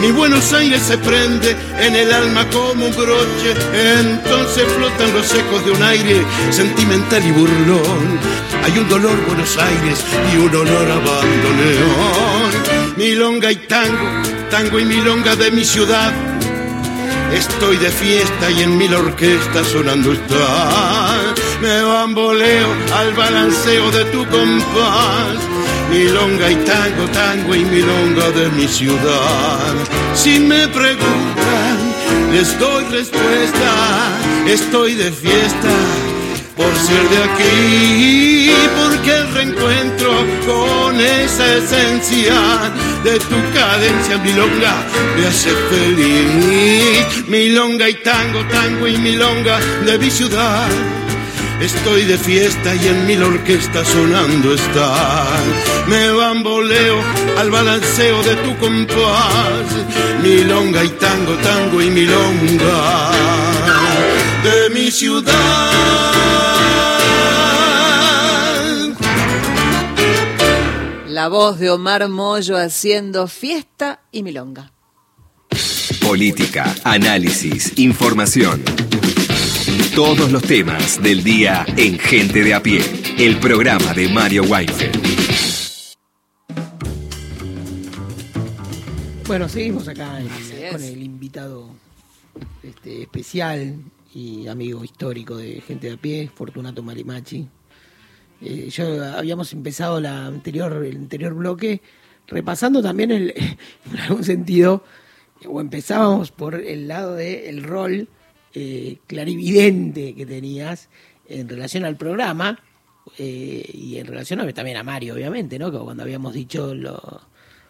mi 0.00 0.10
Buenos 0.10 0.52
Aires 0.52 0.82
se 0.82 0.98
prende 0.98 1.56
en 1.78 1.96
el 1.96 2.12
alma 2.12 2.48
como 2.50 2.86
un 2.86 2.94
broche. 2.94 3.54
Entonces 3.98 4.64
flotan 4.76 5.12
los 5.12 5.32
ecos 5.34 5.64
de 5.64 5.70
un 5.72 5.82
aire 5.82 6.22
sentimental 6.50 7.24
y 7.24 7.30
burlón. 7.32 8.18
Hay 8.64 8.78
un 8.78 8.88
dolor 8.88 9.16
Buenos 9.26 9.56
Aires 9.58 10.04
y 10.32 10.36
un 10.38 10.54
olor 10.54 10.90
a 10.90 10.96
bandoneón. 10.96 12.50
Milonga 12.96 13.52
y 13.52 13.56
tango, 13.56 14.22
tango 14.50 14.78
y 14.78 14.84
milonga 14.84 15.36
de 15.36 15.50
mi 15.50 15.64
ciudad. 15.64 16.12
Estoy 17.32 17.76
de 17.78 17.90
fiesta 17.90 18.50
y 18.50 18.62
en 18.62 18.78
mil 18.78 18.94
orquestas 18.94 19.66
sonando 19.66 20.12
está. 20.12 21.34
Me 21.60 21.82
bamboleo 21.82 22.68
al 22.94 23.12
balanceo 23.14 23.90
de 23.90 24.04
tu 24.06 24.24
compás. 24.28 25.53
Milonga 25.94 26.50
y 26.50 26.56
tango, 26.56 27.06
tango 27.12 27.54
y 27.54 27.64
milonga 27.64 28.28
de 28.32 28.48
mi 28.56 28.66
ciudad. 28.66 29.74
Si 30.12 30.40
me 30.40 30.66
preguntan, 30.66 31.76
les 32.32 32.58
doy 32.58 32.82
respuesta. 32.90 33.70
Estoy 34.44 34.94
de 34.94 35.12
fiesta 35.12 35.74
por 36.56 36.74
ser 36.86 37.08
de 37.10 37.18
aquí, 37.28 38.50
porque 38.76 39.10
el 39.18 39.34
reencuentro 39.34 40.10
con 40.44 41.00
esa 41.00 41.46
esencia 41.58 42.40
de 43.04 43.16
tu 43.30 43.38
cadencia 43.54 44.18
milonga 44.18 44.74
me 45.16 45.26
hace 45.28 45.50
feliz. 45.70 47.28
Milonga 47.28 47.88
y 47.88 47.94
tango, 48.02 48.44
tango 48.46 48.88
y 48.88 48.98
milonga 48.98 49.60
de 49.86 49.96
mi 49.98 50.10
ciudad. 50.10 51.03
Estoy 51.60 52.04
de 52.04 52.18
fiesta 52.18 52.74
y 52.74 52.88
en 52.88 53.06
mil 53.06 53.22
orquestas 53.22 53.88
sonando 53.88 54.54
está. 54.54 55.26
Me 55.88 56.10
bamboleo 56.10 57.00
al 57.38 57.50
balanceo 57.50 58.22
de 58.22 58.36
tu 58.36 58.56
compás. 58.58 59.66
Milonga 60.22 60.84
y 60.84 60.88
tango, 60.88 61.34
tango 61.36 61.80
y 61.82 61.90
milonga 61.90 63.10
de 64.44 64.70
mi 64.74 64.90
ciudad. 64.90 65.32
La 71.08 71.28
voz 71.28 71.58
de 71.58 71.70
Omar 71.70 72.08
Mollo 72.08 72.58
haciendo 72.58 73.28
fiesta 73.28 74.02
y 74.12 74.22
milonga. 74.22 74.72
Política, 76.00 76.74
análisis, 76.84 77.72
información. 77.76 78.62
Todos 79.94 80.32
los 80.32 80.42
temas 80.42 81.00
del 81.02 81.22
día 81.22 81.64
en 81.76 81.98
Gente 81.98 82.42
de 82.42 82.54
a 82.54 82.62
pie. 82.62 82.80
El 83.18 83.38
programa 83.38 83.92
de 83.94 84.08
Mario 84.08 84.42
Weinfeld. 84.44 84.96
Bueno, 89.26 89.48
seguimos 89.48 89.86
acá 89.88 90.20
en- 90.20 90.26
es. 90.26 90.72
con 90.72 90.82
el 90.82 91.02
invitado 91.02 91.70
este, 92.62 93.02
especial 93.02 93.76
y 94.14 94.46
amigo 94.48 94.84
histórico 94.84 95.36
de 95.36 95.60
gente 95.60 95.86
de 95.88 95.94
a 95.94 95.96
pie, 95.96 96.30
Fortunato 96.34 96.82
Marimachi. 96.82 97.46
Eh, 98.42 98.68
yo 98.70 99.02
habíamos 99.04 99.52
empezado 99.52 100.00
la 100.00 100.26
anterior, 100.26 100.84
el 100.84 100.96
anterior 100.96 101.34
bloque 101.34 101.80
repasando 102.26 102.82
también 102.82 103.10
el, 103.10 103.32
en 103.92 103.98
algún 104.00 104.24
sentido, 104.24 104.84
o 105.46 105.60
empezábamos 105.60 106.30
por 106.32 106.54
el 106.56 106.88
lado 106.88 107.14
del 107.14 107.62
rol 107.62 108.08
eh, 108.54 108.98
clarividente 109.06 110.14
que 110.14 110.26
tenías 110.26 110.88
en 111.28 111.48
relación 111.48 111.84
al 111.84 111.96
programa 111.96 112.58
eh, 113.18 113.68
y 113.72 113.96
en 113.98 114.06
relación 114.06 114.40
a, 114.40 114.52
también 114.52 114.76
a 114.76 114.82
Mario, 114.82 115.14
obviamente, 115.14 115.58
¿no? 115.58 115.70
Cuando 115.72 116.02
habíamos 116.02 116.32
dicho 116.34 116.74
lo, 116.74 117.20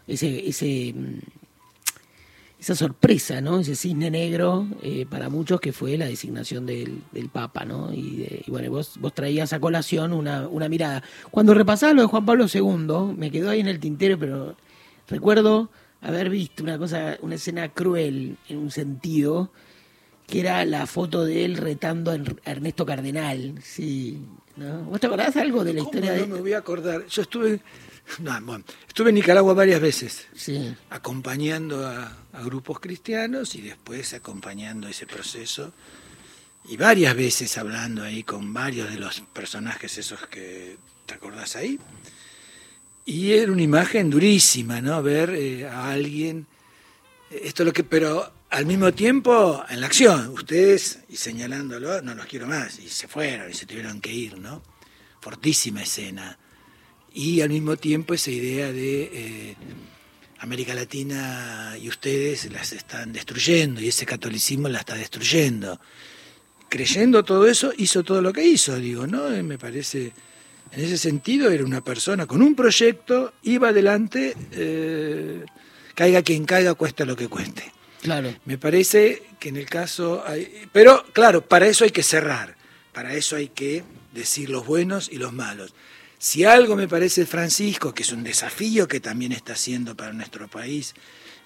ese, 0.07 0.49
ese 0.49 0.92
mm, 0.94 1.18
esa 2.61 2.75
sorpresa, 2.75 3.40
¿no? 3.40 3.59
Ese 3.61 3.75
cisne 3.77 4.11
negro 4.11 4.66
eh, 4.83 5.05
para 5.09 5.29
muchos 5.29 5.61
que 5.61 5.73
fue 5.73 5.99
la 5.99 6.07
designación 6.07 6.64
del, 6.64 7.03
del 7.12 7.29
Papa, 7.29 7.64
¿no? 7.64 7.92
Y, 7.92 8.16
de- 8.18 8.42
y 8.47 8.51
bueno, 8.51 8.70
vos, 8.70 8.94
vos 9.01 9.12
traías 9.12 9.53
a 9.53 9.61
colación 9.61 10.12
una, 10.12 10.49
una 10.49 10.68
mirada. 10.68 11.03
Cuando 11.31 11.53
repasaba 11.53 11.92
lo 11.92 12.03
de 12.03 12.09
Juan 12.09 12.25
Pablo 12.25 12.47
II, 12.53 13.14
me 13.16 13.31
quedó 13.31 13.51
ahí 13.51 13.61
en 13.61 13.68
el 13.68 13.81
tintero, 13.81 14.18
pero 14.18 14.57
recuerdo 15.09 15.70
haber 16.01 16.31
visto 16.31 16.62
una 16.62 16.79
cosa, 16.79 17.18
una 17.20 17.35
escena 17.35 17.68
cruel 17.70 18.37
en 18.49 18.59
un 18.59 18.70
sentido, 18.70 19.51
que 20.27 20.41
era 20.41 20.65
la 20.65 20.87
foto 20.87 21.25
de 21.25 21.45
él 21.45 21.57
retando 21.57 22.11
a 22.11 22.15
Er- 22.17 22.41
Ernesto 22.45 22.87
Cardenal, 22.87 23.55
sí. 23.63 24.19
¿no? 24.57 24.85
¿Vos 24.85 25.01
te 25.01 25.07
acordás 25.07 25.37
algo 25.37 25.65
de 25.65 25.75
la 25.75 25.79
¿Cómo 25.81 25.91
historia 25.91 26.13
no 26.15 26.21
de 26.21 26.27
me 26.27 26.41
voy 26.41 26.53
a 26.53 26.59
acordar? 26.59 27.07
Yo 27.07 27.23
estuve, 27.23 27.61
no, 28.21 28.41
bueno, 28.43 28.65
estuve 28.89 29.09
en 29.11 29.17
Nicaragua 29.17 29.53
varias 29.55 29.81
veces. 29.81 30.27
Sí. 30.35 30.75
acompañando 30.91 31.87
a, 31.87 32.17
a 32.33 32.43
grupos 32.43 32.81
cristianos 32.81 33.55
y 33.55 33.61
después 33.63 34.15
acompañando 34.15 34.89
ese 34.89 35.07
proceso 35.07 35.73
y 36.67 36.77
varias 36.79 37.15
veces 37.15 37.59
hablando 37.59 38.03
ahí 38.03 38.23
con 38.23 38.55
varios 38.55 38.91
de 38.91 38.99
los 38.99 39.21
personajes 39.33 39.99
esos 39.99 40.27
que 40.29 40.79
te 41.05 41.15
acordás 41.15 41.57
ahí. 41.57 41.79
Y 43.05 43.33
era 43.33 43.53
una 43.53 43.61
imagen 43.61 44.09
durísima, 44.09 44.81
¿no? 44.81 45.03
Ver 45.03 45.31
eh, 45.31 45.69
a 45.69 45.91
alguien, 45.91 46.47
esto 47.31 47.63
es 47.63 47.67
lo 47.67 47.73
que, 47.75 47.85
pero 47.85 48.33
al 48.55 48.67
mismo 48.67 48.95
tiempo 48.95 49.64
en 49.69 49.81
la 49.81 49.88
acción. 49.88 50.29
Ustedes, 50.29 51.01
y 51.09 51.17
señalándolo, 51.17 52.01
no 52.03 52.14
los 52.14 52.27
quiero 52.27 52.47
más, 52.47 52.79
y 52.79 52.88
se 52.88 53.09
fueron 53.09 53.51
y 53.51 53.55
se 53.55 53.67
tuvieron 53.67 54.01
que 54.01 54.12
ir, 54.12 54.38
¿no? 54.38 54.62
Fortísima 55.21 55.83
escena. 55.83 56.38
Y 57.12 57.40
al 57.40 57.49
mismo 57.49 57.77
tiempo 57.77 58.14
esa 58.14 58.31
idea 58.31 58.73
de 58.73 59.11
eh, 59.12 59.57
América 60.38 60.73
Latina 60.73 61.75
y 61.81 61.88
ustedes 61.88 62.51
las 62.53 62.73
están 62.73 63.12
destruyendo 63.12 63.81
y 63.81 63.88
ese 63.88 64.07
catolicismo 64.07 64.69
la 64.69 64.79
está 64.79 64.95
destruyendo. 64.95 65.81
Creyendo 66.69 67.25
todo 67.25 67.49
eso, 67.49 67.73
hizo 67.77 68.05
todo 68.05 68.23
lo 68.23 68.33
que 68.33 68.45
hizo, 68.45 68.77
digo, 68.77 69.09
¿no? 69.09 69.31
Me 69.43 69.59
parece, 69.59 70.12
en 70.71 70.85
ese 70.85 70.97
sentido, 70.97 71.51
era 71.51 71.64
una 71.64 71.83
persona 71.83 72.27
con 72.27 72.40
un 72.40 72.55
proyecto, 72.55 73.35
iba 73.43 73.71
adelante, 73.71 74.37
eh, 74.53 75.45
caiga 75.97 76.23
quien 76.23 76.45
caiga, 76.45 76.75
cuesta 76.75 77.05
lo 77.05 77.17
que 77.17 77.27
cueste. 77.27 77.74
Claro. 78.05 78.37
Me 78.45 78.59
parece 78.59 79.23
que 79.40 79.49
en 79.49 79.57
el 79.57 79.64
caso... 79.64 80.23
Hay, 80.27 80.69
pero 80.73 81.07
claro, 81.14 81.40
para 81.40 81.67
eso 81.67 81.85
hay 81.85 81.90
que 81.90 82.03
cerrar, 82.03 82.55
para 82.93 83.14
eso 83.14 83.35
hay 83.35 83.49
que 83.49 83.83
decir 84.12 84.51
los 84.51 84.67
buenos 84.67 85.09
y 85.11 85.17
los 85.17 85.33
malos. 85.33 85.73
Si 86.19 86.45
algo 86.45 86.77
me 86.77 86.87
parece 86.87 87.25
Francisco, 87.25 87.95
que 87.95 88.03
es 88.03 88.12
un 88.12 88.23
desafío 88.23 88.87
que 88.87 89.01
también 89.01 89.33
está 89.33 89.55
haciendo 89.55 89.97
para 89.97 90.12
nuestro 90.12 90.49
país 90.49 90.95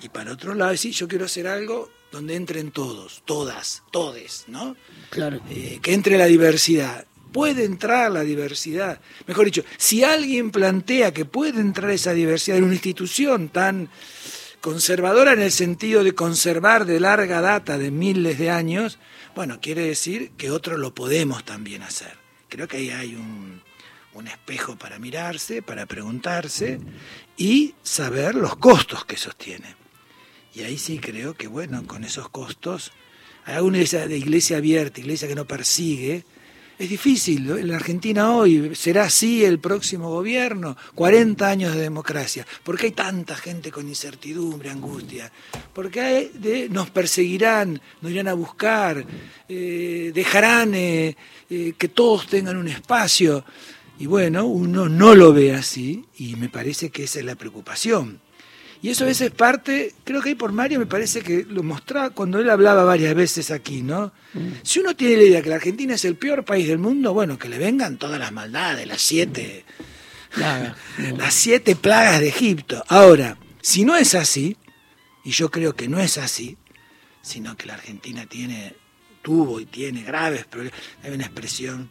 y 0.03 0.09
para 0.09 0.33
otro 0.33 0.53
lado, 0.53 0.73
es 0.73 0.81
decir, 0.81 0.95
yo 0.95 1.07
quiero 1.07 1.27
hacer 1.27 1.47
algo 1.47 1.93
donde 2.11 2.35
entren 2.35 2.73
todos, 2.73 3.23
todas, 3.25 3.85
todes, 3.93 4.43
¿no? 4.49 4.75
Claro. 5.11 5.41
Eh, 5.51 5.79
que 5.81 5.95
entre 5.95 6.19
la 6.19 6.27
diversidad. 6.27 7.07
Puede 7.33 7.67
entrar 7.67 8.11
la 8.11 8.23
diversidad. 8.23 9.01
Mejor 9.29 9.45
dicho, 9.45 9.63
si 9.77 10.03
alguien 10.03 10.51
plantea 10.51 11.13
que 11.13 11.25
puede 11.25 11.61
entrar 11.61 11.91
esa 11.91 12.15
diversidad 12.15 12.59
en 12.59 12.65
una 12.65 12.75
institución 12.75 13.49
tan 13.49 13.91
conservadora 14.61 15.33
en 15.33 15.41
el 15.41 15.53
sentido 15.53 16.05
de 16.05 16.15
conservar 16.15 16.85
de 16.85 17.01
larga 17.01 17.41
data, 17.41 17.79
de 17.79 17.91
miles 17.91 18.39
de 18.39 18.51
años, 18.51 18.99
bueno, 19.35 19.61
quiere 19.61 19.83
decir 19.83 20.33
que 20.33 20.51
otros 20.51 20.79
lo 20.79 20.95
podemos 20.95 21.45
también 21.45 21.83
hacer. 21.83 22.17
Creo 22.49 22.67
que 22.67 22.79
ahí 22.79 22.91
hay 22.91 23.15
un, 23.15 23.63
un 24.15 24.27
espejo 24.27 24.77
para 24.77 24.99
mirarse, 24.99 25.63
para 25.63 25.87
preguntarse 25.87 26.81
y 27.37 27.75
saber 27.83 28.35
los 28.35 28.57
costos 28.57 29.05
que 29.05 29.17
sostiene. 29.17 29.77
Y 30.55 30.63
ahí 30.63 30.79
sí 30.79 30.99
creo 30.99 31.35
que, 31.35 31.47
bueno, 31.47 31.87
con 31.87 32.05
esos 32.05 32.29
costos, 32.31 32.93
hay 33.45 33.63
una 33.63 33.77
iglesia, 33.79 34.09
de 34.09 34.17
iglesia 34.17 34.57
abierta, 34.57 35.01
iglesia 35.01 35.29
que 35.29 35.35
no 35.35 35.47
persigue, 35.47 36.25
es 36.79 36.89
difícil. 36.89 37.67
La 37.67 37.77
Argentina 37.77 38.33
hoy 38.33 38.75
será 38.75 39.05
así 39.05 39.45
el 39.45 39.59
próximo 39.59 40.11
gobierno, 40.11 40.77
40 40.95 41.49
años 41.49 41.75
de 41.75 41.81
democracia. 41.81 42.47
¿Por 42.63 42.79
qué 42.79 42.87
hay 42.87 42.93
tanta 42.93 43.35
gente 43.35 43.73
con 43.73 43.89
incertidumbre, 43.89 44.71
angustia? 44.71 45.33
Porque 45.73 46.01
hay 46.01 46.31
de, 46.35 46.69
nos 46.69 46.91
perseguirán, 46.91 47.81
nos 48.01 48.13
irán 48.13 48.29
a 48.29 48.35
buscar, 48.35 49.05
eh, 49.49 50.13
dejarán 50.15 50.75
eh, 50.75 51.17
eh, 51.51 51.75
que 51.77 51.89
todos 51.89 52.29
tengan 52.29 52.57
un 52.57 52.69
espacio. 52.69 53.45
Y 53.99 54.07
bueno, 54.07 54.47
uno 54.47 54.89
no 54.89 55.17
lo 55.17 55.33
ve 55.33 55.55
así 55.55 56.05
y 56.17 56.37
me 56.37 56.49
parece 56.49 56.91
que 56.91 57.05
esa 57.05 57.19
es 57.19 57.25
la 57.25 57.35
preocupación. 57.35 58.21
Y 58.81 58.91
eso 58.91 59.05
a 59.05 59.09
veces 59.09 59.31
parte, 59.33 59.95
creo 60.05 60.23
que 60.23 60.31
ahí 60.31 60.35
por 60.35 60.53
Mario 60.53 60.79
me 60.79 60.87
parece 60.87 61.21
que 61.21 61.45
lo 61.49 61.63
mostraba 61.63 62.11
cuando 62.11 62.39
él 62.39 62.49
hablaba 62.49 62.85
varias 62.85 63.15
veces 63.15 63.51
aquí, 63.51 63.83
¿no? 63.83 64.13
Si 64.63 64.79
uno 64.79 64.95
tiene 64.95 65.17
la 65.17 65.23
idea 65.25 65.43
que 65.43 65.49
la 65.49 65.57
Argentina 65.57 65.95
es 65.95 66.05
el 66.05 66.17
peor 66.17 66.45
país 66.45 66.69
del 66.69 66.79
mundo, 66.79 67.13
bueno, 67.13 67.39
que 67.39 67.49
le 67.49 67.59
vengan 67.59 67.97
todas 67.97 68.21
las 68.21 68.31
maldades, 68.31 68.87
las 68.87 69.03
siete, 69.03 69.65
Plaga. 70.33 70.77
las 71.17 71.35
siete 71.35 71.75
plagas 71.75 72.21
de 72.21 72.29
Egipto. 72.29 72.85
Ahora, 72.89 73.37
si 73.61 73.85
no 73.85 73.97
es 73.97 74.15
así, 74.15 74.57
y 75.25 75.31
yo 75.31 75.51
creo 75.51 75.75
que 75.75 75.89
no 75.89 75.99
es 75.99 76.19
así, 76.19 76.57
sino 77.23 77.57
que 77.57 77.67
la 77.67 77.75
Argentina 77.75 78.27
tiene, 78.27 78.75
tuvo 79.23 79.61
y 79.61 79.67
tiene 79.67 80.03
graves 80.03 80.45
problemas, 80.47 80.79
hay 81.03 81.13
una 81.13 81.25
expresión 81.25 81.91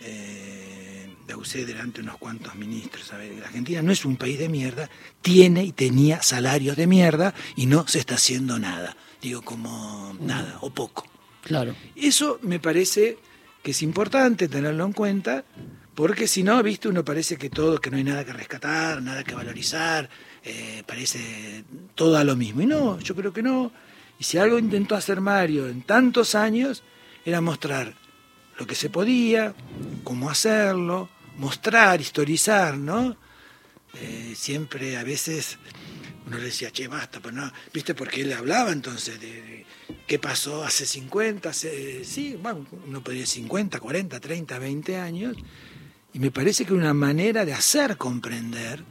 eh, 0.00 1.05
la 1.26 1.36
usé 1.36 1.64
delante 1.64 2.00
de 2.00 2.04
unos 2.04 2.18
cuantos 2.18 2.54
ministros. 2.54 3.12
A 3.12 3.16
ver, 3.16 3.32
la 3.32 3.46
Argentina 3.46 3.82
no 3.82 3.92
es 3.92 4.04
un 4.04 4.16
país 4.16 4.38
de 4.38 4.48
mierda, 4.48 4.88
tiene 5.22 5.64
y 5.64 5.72
tenía 5.72 6.22
salarios 6.22 6.76
de 6.76 6.86
mierda 6.86 7.34
y 7.56 7.66
no 7.66 7.86
se 7.88 7.98
está 7.98 8.14
haciendo 8.14 8.58
nada. 8.58 8.96
Digo, 9.20 9.42
como 9.42 10.16
nada 10.20 10.58
o 10.60 10.70
poco. 10.70 11.06
Claro. 11.42 11.74
Eso 11.94 12.38
me 12.42 12.60
parece 12.60 13.18
que 13.62 13.72
es 13.72 13.82
importante 13.82 14.48
tenerlo 14.48 14.84
en 14.84 14.92
cuenta, 14.92 15.44
porque 15.94 16.28
si 16.28 16.42
no, 16.42 16.62
viste, 16.62 16.88
uno 16.88 17.04
parece 17.04 17.36
que 17.36 17.50
todo, 17.50 17.80
que 17.80 17.90
no 17.90 17.96
hay 17.96 18.04
nada 18.04 18.24
que 18.24 18.32
rescatar, 18.32 19.02
nada 19.02 19.24
que 19.24 19.34
valorizar, 19.34 20.08
eh, 20.44 20.82
parece 20.86 21.64
todo 21.94 22.16
a 22.16 22.24
lo 22.24 22.36
mismo. 22.36 22.62
Y 22.62 22.66
no, 22.66 23.00
yo 23.00 23.16
creo 23.16 23.32
que 23.32 23.42
no. 23.42 23.72
Y 24.18 24.24
si 24.24 24.38
algo 24.38 24.58
intentó 24.58 24.94
hacer 24.94 25.20
Mario 25.20 25.68
en 25.68 25.82
tantos 25.82 26.34
años, 26.34 26.82
era 27.24 27.40
mostrar 27.40 27.94
lo 28.58 28.66
que 28.66 28.74
se 28.74 28.88
podía, 28.88 29.54
cómo 30.04 30.30
hacerlo, 30.30 31.08
mostrar, 31.36 32.00
historizar, 32.00 32.76
¿no? 32.76 33.16
Eh, 33.94 34.34
siempre 34.36 34.96
a 34.96 35.04
veces 35.04 35.58
uno 36.26 36.38
le 36.38 36.46
decía, 36.46 36.70
che, 36.70 36.88
basta, 36.88 37.20
pero 37.20 37.34
no, 37.34 37.52
¿viste? 37.72 37.94
Porque 37.94 38.22
él 38.22 38.32
hablaba 38.32 38.72
entonces 38.72 39.20
de, 39.20 39.64
qué 40.06 40.18
pasó 40.18 40.64
hace 40.64 40.84
50, 40.86 41.48
hace, 41.48 42.04
sí, 42.04 42.38
bueno, 42.40 42.66
uno 42.86 43.02
podría 43.02 43.22
decir 43.22 43.42
50, 43.42 43.78
40, 43.78 44.20
30, 44.20 44.58
20 44.58 44.96
años, 44.96 45.36
y 46.12 46.18
me 46.18 46.30
parece 46.30 46.64
que 46.64 46.74
una 46.74 46.94
manera 46.94 47.44
de 47.44 47.52
hacer 47.52 47.96
comprender 47.96 48.82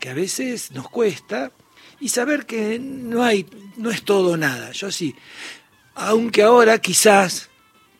que 0.00 0.10
a 0.10 0.14
veces 0.14 0.72
nos 0.72 0.88
cuesta 0.88 1.52
y 2.00 2.08
saber 2.08 2.46
que 2.46 2.78
no 2.78 3.22
hay, 3.22 3.46
no 3.76 3.90
es 3.90 4.02
todo 4.02 4.36
nada. 4.36 4.72
Yo 4.72 4.90
sí, 4.90 5.14
aunque 5.94 6.42
ahora 6.42 6.78
quizás 6.78 7.50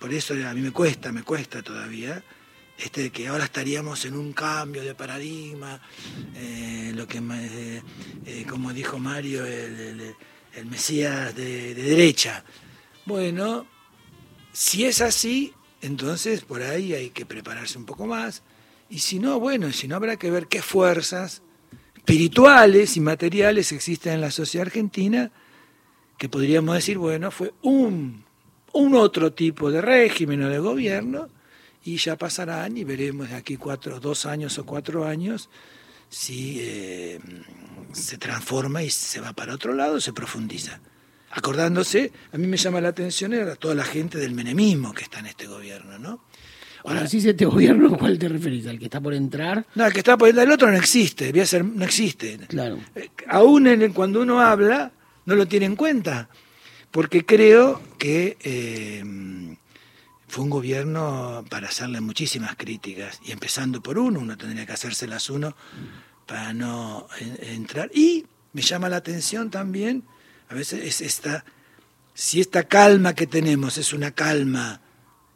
por 0.03 0.13
eso 0.13 0.35
a 0.35 0.53
mí 0.53 0.61
me 0.61 0.73
cuesta, 0.73 1.13
me 1.13 1.23
cuesta 1.23 1.63
todavía, 1.63 2.25
este, 2.83 3.11
que 3.11 3.29
ahora 3.29 3.45
estaríamos 3.45 4.05
en 4.05 4.15
un 4.15 4.33
cambio 4.33 4.83
de 4.83 4.95
paradigma, 4.95 5.81
eh, 6.35 6.93
lo 6.95 7.07
que, 7.07 7.19
eh, 7.19 7.83
eh, 8.27 8.47
como 8.49 8.73
dijo 8.73 8.99
Mario, 8.99 9.47
el, 9.47 10.15
Mesías 10.67 11.35
de, 11.35 11.75
de, 11.75 11.83
derecha. 11.83 12.45
Bueno, 13.07 13.67
si 14.53 14.85
es 14.85 15.01
así, 15.01 15.55
entonces 15.81 16.43
por 16.43 16.63
ahí 16.63 16.93
hay 16.93 17.11
que 17.11 17.25
prepararse 17.25 17.79
un 17.79 17.87
poco 17.87 18.07
más, 18.07 18.43
y 18.91 18.99
si 18.99 19.19
no, 19.19 19.41
bueno, 19.41 19.73
si 19.73 19.89
no 19.89 19.97
habrá 19.97 20.17
que 20.17 20.31
ver 20.31 20.47
qué 20.47 20.61
fuerzas 20.61 21.43
espirituales 21.97 22.97
y 22.97 23.01
materiales 23.01 23.73
existen 23.73 24.15
en 24.15 24.21
la 24.21 24.31
sociedad 24.31 24.67
argentina, 24.67 25.31
que 26.19 26.29
podríamos 26.29 26.75
decir, 26.75 26.99
bueno, 26.99 27.31
fue 27.31 27.55
un 27.63 28.25
un 28.73 28.95
otro 28.95 29.33
tipo 29.33 29.71
de 29.71 29.81
régimen 29.81 30.43
o 30.43 30.49
de 30.49 30.59
gobierno 30.59 31.29
y 31.85 31.97
ya 31.97 32.17
pasarán 32.17 32.77
y 32.77 32.85
veremos 32.85 33.31
de 33.31 33.37
aquí 33.37 33.57
cuatro, 33.57 34.01
dos 34.01 34.27
años 34.27 34.59
o 34.59 34.65
cuatro 34.65 35.05
años 35.05 35.51
si 36.09 36.59
eh, 36.61 37.19
se 37.93 38.19
transforma 38.19 38.83
y 38.83 38.91
se 38.91 39.21
va 39.21 39.33
para 39.33 39.55
otro 39.55 39.73
lado, 39.73 40.01
se 40.01 40.13
profundiza. 40.13 40.81
Acordándose, 41.31 42.13
a 42.33 42.37
mí 42.37 42.47
me 42.47 42.59
llama 42.59 42.81
la 42.83 42.89
atención 42.89 43.33
a 43.33 43.55
toda 43.57 43.75
la 43.75 43.85
gente 43.85 44.19
del 44.19 44.35
menemismo 44.35 44.93
que 44.93 45.05
está 45.05 45.21
en 45.21 45.27
este 45.27 45.47
gobierno, 45.47 45.99
¿no? 45.99 46.23
Ahora, 46.85 47.07
si 47.07 47.27
este 47.27 47.47
gobierno, 47.47 47.97
¿cuál 47.97 48.19
te 48.19 48.29
referís? 48.29 48.67
¿Al 48.67 48.79
que 48.79 48.87
está 48.87 49.01
por 49.01 49.15
entrar? 49.15 49.65
No, 49.75 49.87
el 49.87 49.93
que 49.93 50.01
está 50.01 50.19
por 50.19 50.29
entrar, 50.29 50.47
el 50.47 50.53
otro 50.53 50.71
no 50.71 50.77
existe, 50.77 51.31
voy 51.31 51.41
a 51.41 51.47
ser, 51.47 51.65
no 51.65 51.85
existe. 51.85 52.39
Claro. 52.49 52.79
Eh, 52.95 53.09
aún 53.29 53.67
en, 53.69 53.93
cuando 53.93 54.21
uno 54.21 54.41
habla, 54.41 54.93
no 55.25 55.35
lo 55.35 55.47
tiene 55.47 55.67
en 55.67 55.77
cuenta 55.77 56.29
porque 56.93 57.25
creo 57.25 57.81
que 57.99 58.37
eh, 58.43 59.03
fue 60.33 60.45
un 60.45 60.51
gobierno 60.51 61.45
para 61.51 61.69
hacerle 61.69 62.01
muchísimas 62.01 62.57
críticas, 62.57 63.21
y 63.23 63.33
empezando 63.33 63.83
por 63.83 63.99
uno, 63.99 64.19
uno 64.19 64.35
tendría 64.39 64.65
que 64.65 64.73
hacérselas 64.73 65.29
uno 65.29 65.55
para 66.27 66.55
no 66.55 67.07
en, 67.21 67.37
entrar. 67.57 67.91
Y 67.93 68.25
me 68.55 68.63
llama 68.63 68.89
la 68.89 68.97
atención 68.97 69.51
también, 69.51 70.05
a 70.49 70.55
veces 70.55 70.87
es 70.87 71.01
esta, 71.03 71.45
si 72.15 72.41
esta 72.41 72.63
calma 72.63 73.15
que 73.15 73.27
tenemos 73.27 73.77
es 73.77 73.93
una 73.93 74.13
calma 74.13 74.81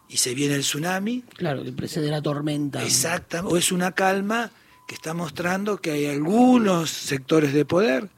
y 0.08 0.16
se 0.16 0.32
viene 0.32 0.54
el 0.54 0.62
tsunami. 0.62 1.24
Claro, 1.36 1.62
que 1.62 1.72
precede 1.72 2.10
la 2.10 2.22
tormenta. 2.22 2.82
Exacta, 2.82 3.44
o 3.44 3.58
es 3.58 3.72
una 3.72 3.92
calma 3.92 4.50
que 4.88 4.94
está 4.94 5.12
mostrando 5.12 5.76
que 5.76 5.90
hay 5.90 6.06
algunos 6.06 6.88
sectores 6.88 7.52
de 7.52 7.66
poder 7.66 8.08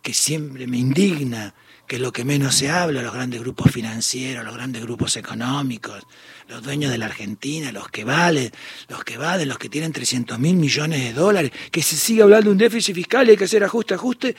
que 0.00 0.14
siempre 0.14 0.66
me 0.66 0.78
indigna 0.78 1.52
que 1.86 1.96
es 1.96 2.02
lo 2.02 2.12
que 2.12 2.24
menos 2.24 2.54
se 2.54 2.70
habla, 2.70 3.02
los 3.02 3.12
grandes 3.12 3.40
grupos 3.40 3.70
financieros, 3.70 4.44
los 4.44 4.54
grandes 4.54 4.82
grupos 4.82 5.16
económicos, 5.16 6.02
los 6.48 6.62
dueños 6.62 6.90
de 6.90 6.98
la 6.98 7.06
Argentina, 7.06 7.72
los 7.72 7.88
que 7.88 8.04
valen, 8.04 8.50
los 8.88 9.04
que 9.04 9.18
valen, 9.18 9.48
los 9.48 9.58
que 9.58 9.68
tienen 9.68 9.92
300 9.92 10.38
mil 10.38 10.56
millones 10.56 11.00
de 11.02 11.12
dólares, 11.12 11.52
que 11.70 11.82
se 11.82 11.96
sigue 11.96 12.22
hablando 12.22 12.46
de 12.46 12.52
un 12.52 12.58
déficit 12.58 12.94
fiscal 12.94 13.26
y 13.26 13.32
hay 13.32 13.36
que 13.36 13.44
hacer 13.44 13.64
ajuste, 13.64 13.94
ajuste, 13.94 14.36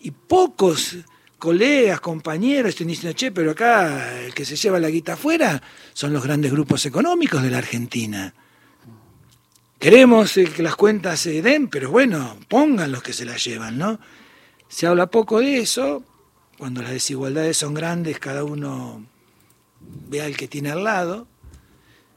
y 0.00 0.10
pocos 0.10 0.98
colegas, 1.38 2.00
compañeros 2.00 2.70
estén 2.70 2.88
diciendo, 2.88 3.16
che, 3.16 3.32
pero 3.32 3.50
acá 3.52 4.20
el 4.20 4.34
que 4.34 4.44
se 4.44 4.56
lleva 4.56 4.78
la 4.78 4.88
guita 4.88 5.14
afuera 5.14 5.60
son 5.92 6.12
los 6.12 6.22
grandes 6.22 6.52
grupos 6.52 6.86
económicos 6.86 7.42
de 7.42 7.50
la 7.50 7.58
Argentina. 7.58 8.32
Queremos 9.78 10.34
que 10.34 10.62
las 10.62 10.76
cuentas 10.76 11.18
se 11.18 11.42
den, 11.42 11.66
pero 11.66 11.90
bueno, 11.90 12.38
pongan 12.48 12.92
los 12.92 13.02
que 13.02 13.12
se 13.12 13.24
las 13.24 13.42
llevan, 13.42 13.78
¿no? 13.78 13.98
Se 14.68 14.86
habla 14.86 15.08
poco 15.08 15.40
de 15.40 15.58
eso, 15.58 16.04
cuando 16.62 16.80
las 16.80 16.92
desigualdades 16.92 17.56
son 17.56 17.74
grandes, 17.74 18.20
cada 18.20 18.44
uno 18.44 19.04
ve 19.80 20.22
al 20.22 20.36
que 20.36 20.46
tiene 20.46 20.70
al 20.70 20.84
lado, 20.84 21.26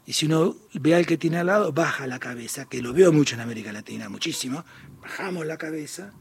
y 0.06 0.14
si 0.14 0.28
uno 0.28 0.56
ve 0.76 0.94
al 0.94 1.08
que 1.08 1.18
tiene 1.18 1.40
al 1.40 1.48
lado, 1.48 1.74
baja 1.74 2.06
la 2.06 2.20
cabeza, 2.20 2.66
que 2.66 2.80
lo 2.80 2.94
veo 2.94 3.12
mucho 3.12 3.34
en 3.34 3.42
América 3.42 3.72
Latina, 3.74 4.08
muchísimo, 4.08 4.64
bajamos 5.02 5.48
la 5.48 5.58
cabeza, 5.58 6.14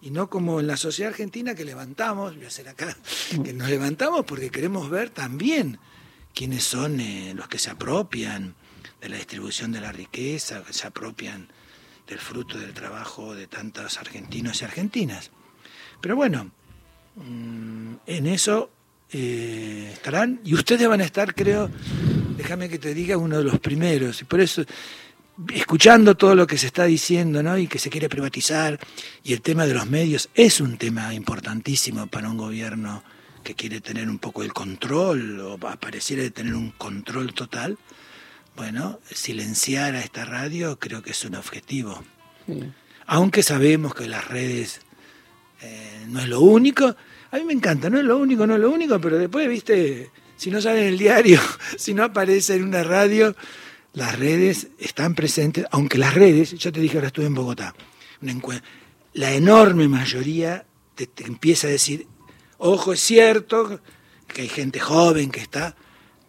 y 0.00 0.10
no 0.10 0.30
como 0.30 0.58
en 0.60 0.68
la 0.68 0.78
sociedad 0.78 1.10
argentina 1.10 1.54
que 1.54 1.66
levantamos, 1.66 2.34
voy 2.34 2.46
a 2.46 2.48
hacer 2.48 2.66
acá, 2.66 2.96
que 3.44 3.52
nos 3.52 3.68
levantamos 3.68 4.24
porque 4.24 4.48
queremos 4.48 4.88
ver 4.88 5.10
también 5.10 5.78
quiénes 6.32 6.64
son 6.64 6.98
eh, 6.98 7.34
los 7.36 7.46
que 7.46 7.58
se 7.58 7.68
apropian 7.68 8.54
de 9.02 9.10
la 9.10 9.16
distribución 9.16 9.70
de 9.72 9.82
la 9.82 9.92
riqueza, 9.92 10.64
que 10.64 10.72
se 10.72 10.86
apropian 10.86 11.52
del 12.06 12.20
fruto 12.20 12.56
del 12.56 12.72
trabajo 12.72 13.34
de 13.34 13.46
tantos 13.46 13.98
argentinos 13.98 14.62
y 14.62 14.64
argentinas. 14.64 15.30
Pero 16.00 16.16
bueno, 16.16 16.44
mm, 16.44 16.65
en 17.18 18.26
eso 18.26 18.70
eh, 19.12 19.90
estarán, 19.92 20.40
y 20.44 20.54
ustedes 20.54 20.88
van 20.88 21.00
a 21.00 21.04
estar, 21.04 21.34
creo, 21.34 21.70
déjame 22.36 22.68
que 22.68 22.78
te 22.78 22.94
diga, 22.94 23.16
uno 23.16 23.38
de 23.38 23.44
los 23.44 23.58
primeros, 23.60 24.20
y 24.20 24.24
por 24.24 24.40
eso, 24.40 24.64
escuchando 25.52 26.16
todo 26.16 26.34
lo 26.34 26.46
que 26.46 26.58
se 26.58 26.66
está 26.66 26.84
diciendo, 26.84 27.42
¿no? 27.42 27.56
Y 27.56 27.66
que 27.66 27.78
se 27.78 27.90
quiere 27.90 28.08
privatizar, 28.08 28.78
y 29.22 29.32
el 29.32 29.42
tema 29.42 29.66
de 29.66 29.74
los 29.74 29.86
medios 29.86 30.28
es 30.34 30.60
un 30.60 30.76
tema 30.76 31.14
importantísimo 31.14 32.06
para 32.06 32.28
un 32.28 32.36
gobierno 32.36 33.02
que 33.42 33.54
quiere 33.54 33.80
tener 33.80 34.08
un 34.08 34.18
poco 34.18 34.42
el 34.42 34.52
control, 34.52 35.40
o 35.40 35.58
pareciera 35.58 36.22
de 36.22 36.30
tener 36.30 36.54
un 36.54 36.70
control 36.72 37.32
total. 37.32 37.78
Bueno, 38.56 39.00
silenciar 39.12 39.94
a 39.94 40.00
esta 40.00 40.24
radio 40.24 40.78
creo 40.78 41.02
que 41.02 41.10
es 41.10 41.24
un 41.24 41.36
objetivo. 41.36 42.02
Aunque 43.06 43.42
sabemos 43.42 43.94
que 43.94 44.08
las 44.08 44.26
redes 44.26 44.80
eh, 45.60 46.04
no 46.08 46.20
es 46.20 46.28
lo 46.28 46.40
único, 46.40 46.94
a 47.30 47.36
mí 47.36 47.44
me 47.44 47.52
encanta, 47.52 47.90
no 47.90 47.98
es 47.98 48.04
lo 48.04 48.18
único, 48.18 48.46
no 48.46 48.54
es 48.54 48.60
lo 48.60 48.70
único, 48.70 49.00
pero 49.00 49.18
después, 49.18 49.48
viste, 49.48 50.10
si 50.36 50.50
no 50.50 50.60
sale 50.60 50.82
en 50.82 50.88
el 50.88 50.98
diario, 50.98 51.40
si 51.76 51.94
no 51.94 52.04
aparece 52.04 52.54
en 52.54 52.64
una 52.64 52.82
radio, 52.82 53.34
las 53.92 54.18
redes 54.18 54.68
están 54.78 55.14
presentes, 55.14 55.64
aunque 55.70 55.98
las 55.98 56.14
redes, 56.14 56.52
yo 56.52 56.72
te 56.72 56.80
dije 56.80 56.96
ahora 56.96 57.08
estuve 57.08 57.26
en 57.26 57.34
Bogotá, 57.34 57.74
la 59.14 59.32
enorme 59.32 59.88
mayoría 59.88 60.66
te, 60.94 61.06
te 61.06 61.24
empieza 61.24 61.66
a 61.66 61.70
decir, 61.70 62.06
ojo, 62.58 62.92
es 62.92 63.00
cierto 63.00 63.80
que 64.26 64.42
hay 64.42 64.48
gente 64.48 64.80
joven 64.80 65.30
que 65.30 65.40
está, 65.40 65.76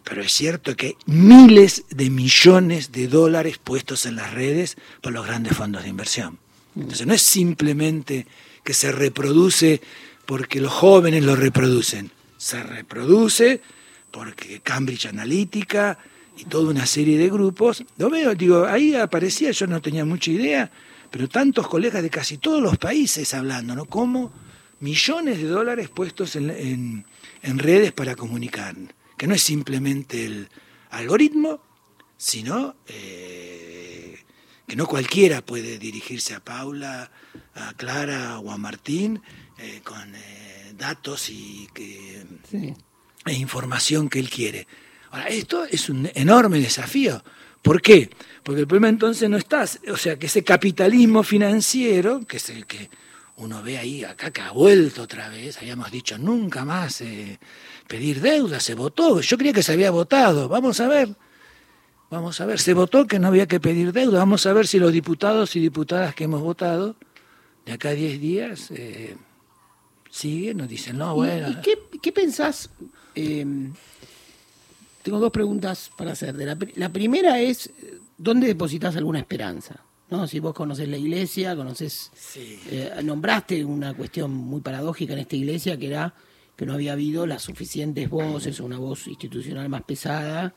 pero 0.03 0.21
es 0.21 0.31
cierto 0.31 0.75
que 0.75 0.87
hay 0.87 0.95
miles 1.05 1.83
de 1.89 2.09
millones 2.09 2.93
de 2.93 3.07
dólares 3.07 3.57
puestos 3.57 4.05
en 4.05 4.15
las 4.15 4.33
redes 4.33 4.77
por 5.01 5.11
los 5.11 5.25
grandes 5.25 5.57
fondos 5.57 5.83
de 5.83 5.89
inversión. 5.89 6.39
Entonces 6.75 7.05
no 7.05 7.13
es 7.13 7.21
simplemente 7.21 8.25
que 8.67 8.73
se 8.73 8.91
reproduce 8.91 9.79
porque 10.25 10.59
los 10.59 10.73
jóvenes 10.73 11.23
lo 11.23 11.37
reproducen, 11.37 12.11
se 12.35 12.61
reproduce 12.61 13.61
porque 14.11 14.59
Cambridge 14.59 15.05
Analytica 15.05 15.97
y 16.35 16.43
toda 16.43 16.71
una 16.71 16.85
serie 16.85 17.17
de 17.17 17.29
grupos, 17.29 17.85
lo 17.95 18.09
veo, 18.09 18.35
digo, 18.35 18.65
ahí 18.65 18.93
aparecía, 18.93 19.51
yo 19.51 19.67
no 19.67 19.81
tenía 19.81 20.03
mucha 20.03 20.31
idea, 20.31 20.69
pero 21.09 21.29
tantos 21.29 21.65
colegas 21.69 22.03
de 22.03 22.09
casi 22.09 22.39
todos 22.39 22.61
los 22.61 22.77
países 22.77 23.33
hablando, 23.33 23.73
¿no? 23.73 23.85
Como 23.85 24.33
millones 24.81 25.37
de 25.37 25.47
dólares 25.47 25.87
puestos 25.87 26.35
en, 26.35 27.05
en 27.41 27.59
redes 27.59 27.93
para 27.93 28.17
comunicar 28.17 28.75
que 29.17 29.27
no 29.27 29.33
es 29.33 29.43
simplemente 29.43 30.25
el 30.25 30.49
algoritmo, 30.89 31.61
sino 32.17 32.75
eh, 32.85 33.76
que 34.67 34.75
no 34.75 34.85
cualquiera 34.85 35.41
puede 35.41 35.79
dirigirse 35.79 36.35
a 36.35 36.41
Paula, 36.41 37.09
a 37.55 37.73
Clara 37.75 38.37
o 38.39 38.51
a 38.51 38.57
Martín 38.57 39.21
eh, 39.57 39.79
con 39.81 40.13
eh, 40.13 40.73
datos 40.77 41.29
y 41.29 41.67
e 43.25 43.33
información 43.33 44.09
que 44.09 44.19
él 44.19 44.29
quiere. 44.29 44.67
Ahora, 45.11 45.27
esto 45.29 45.63
es 45.63 45.89
un 45.89 46.09
enorme 46.13 46.59
desafío. 46.59 47.23
¿Por 47.61 47.81
qué? 47.81 48.09
Porque 48.43 48.61
el 48.61 48.67
problema 48.67 48.89
entonces 48.89 49.29
no 49.29 49.37
está, 49.37 49.65
o 49.91 49.97
sea, 49.97 50.19
que 50.19 50.25
ese 50.25 50.43
capitalismo 50.43 51.23
financiero, 51.23 52.19
que 52.27 52.37
es 52.37 52.49
el 52.49 52.65
que 52.65 52.89
uno 53.37 53.63
ve 53.63 53.77
ahí, 53.77 54.03
acá 54.03 54.31
que 54.31 54.41
ha 54.41 54.51
vuelto 54.51 55.03
otra 55.03 55.29
vez, 55.29 55.57
habíamos 55.57 55.91
dicho 55.91 56.17
nunca 56.17 56.65
más 56.65 57.03
pedir 57.87 58.19
deuda, 58.21 58.59
se 58.59 58.73
votó, 58.73 59.21
yo 59.21 59.37
creía 59.37 59.53
que 59.53 59.63
se 59.63 59.73
había 59.73 59.91
votado, 59.91 60.49
vamos 60.49 60.79
a 60.79 60.87
ver, 60.87 61.15
vamos 62.09 62.39
a 62.41 62.45
ver, 62.45 62.59
se 62.59 62.73
votó 62.73 63.05
que 63.05 63.19
no 63.19 63.27
había 63.27 63.47
que 63.47 63.59
pedir 63.59 63.91
deuda, 63.93 64.19
vamos 64.19 64.45
a 64.45 64.53
ver 64.53 64.67
si 64.67 64.79
los 64.79 64.91
diputados 64.91 65.55
y 65.55 65.59
diputadas 65.59 66.15
que 66.15 66.25
hemos 66.25 66.41
votado 66.41 66.95
de 67.65 67.73
acá 67.73 67.89
a 67.89 67.93
10 67.93 68.21
días 68.21 68.71
eh, 68.71 69.17
siguen, 70.09 70.57
nos 70.57 70.69
dicen, 70.69 70.97
no, 70.97 71.15
bueno. 71.15 71.49
¿Y, 71.49 71.99
qué, 71.99 72.11
pensás? 72.11 72.69
Em, 73.13 73.73
tengo 75.03 75.19
dos 75.19 75.31
preguntas 75.31 75.91
para 75.97 76.13
hacer. 76.13 76.35
La, 76.35 76.57
la 76.75 76.89
primera 76.89 77.39
es, 77.39 77.69
¿dónde 78.17 78.47
depositas 78.47 78.95
alguna 78.95 79.19
esperanza? 79.19 79.83
¿no? 80.09 80.27
Si 80.27 80.39
vos 80.39 80.53
conoces 80.53 80.87
la 80.87 80.97
iglesia, 80.97 81.55
conoces, 81.55 82.11
eh, 82.69 82.91
nombraste 83.03 83.63
una 83.65 83.93
cuestión 83.93 84.31
muy 84.31 84.61
paradójica 84.61 85.13
en 85.13 85.19
esta 85.19 85.35
iglesia 85.35 85.77
que 85.77 85.87
era 85.87 86.13
que 86.55 86.65
no 86.65 86.73
había 86.73 86.93
habido 86.93 87.27
las 87.27 87.43
suficientes 87.43 88.09
voces 88.09 88.59
o 88.59 88.65
una 88.65 88.79
voz 88.79 89.07
institucional 89.07 89.69
más 89.69 89.83
pesada 89.83 90.55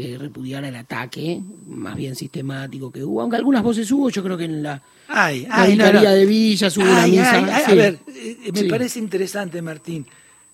que 0.00 0.18
repudiara 0.18 0.68
el 0.68 0.76
ataque 0.76 1.40
más 1.66 1.96
bien 1.96 2.14
sistemático 2.14 2.90
que 2.90 3.02
hubo, 3.02 3.20
aunque 3.20 3.36
algunas 3.36 3.62
voces 3.62 3.90
hubo, 3.90 4.10
yo 4.10 4.22
creo 4.22 4.36
que 4.36 4.44
en 4.44 4.62
la 4.62 4.82
ay, 5.08 5.46
de 5.76 6.26
Villas 6.26 6.76
hubo 6.76 6.84
una 6.84 7.06
misa. 7.06 7.38
A 7.38 7.74
ver, 7.74 7.98
eh, 8.08 8.50
me 8.52 8.64
parece 8.64 8.98
interesante, 8.98 9.60
Martín, 9.62 10.06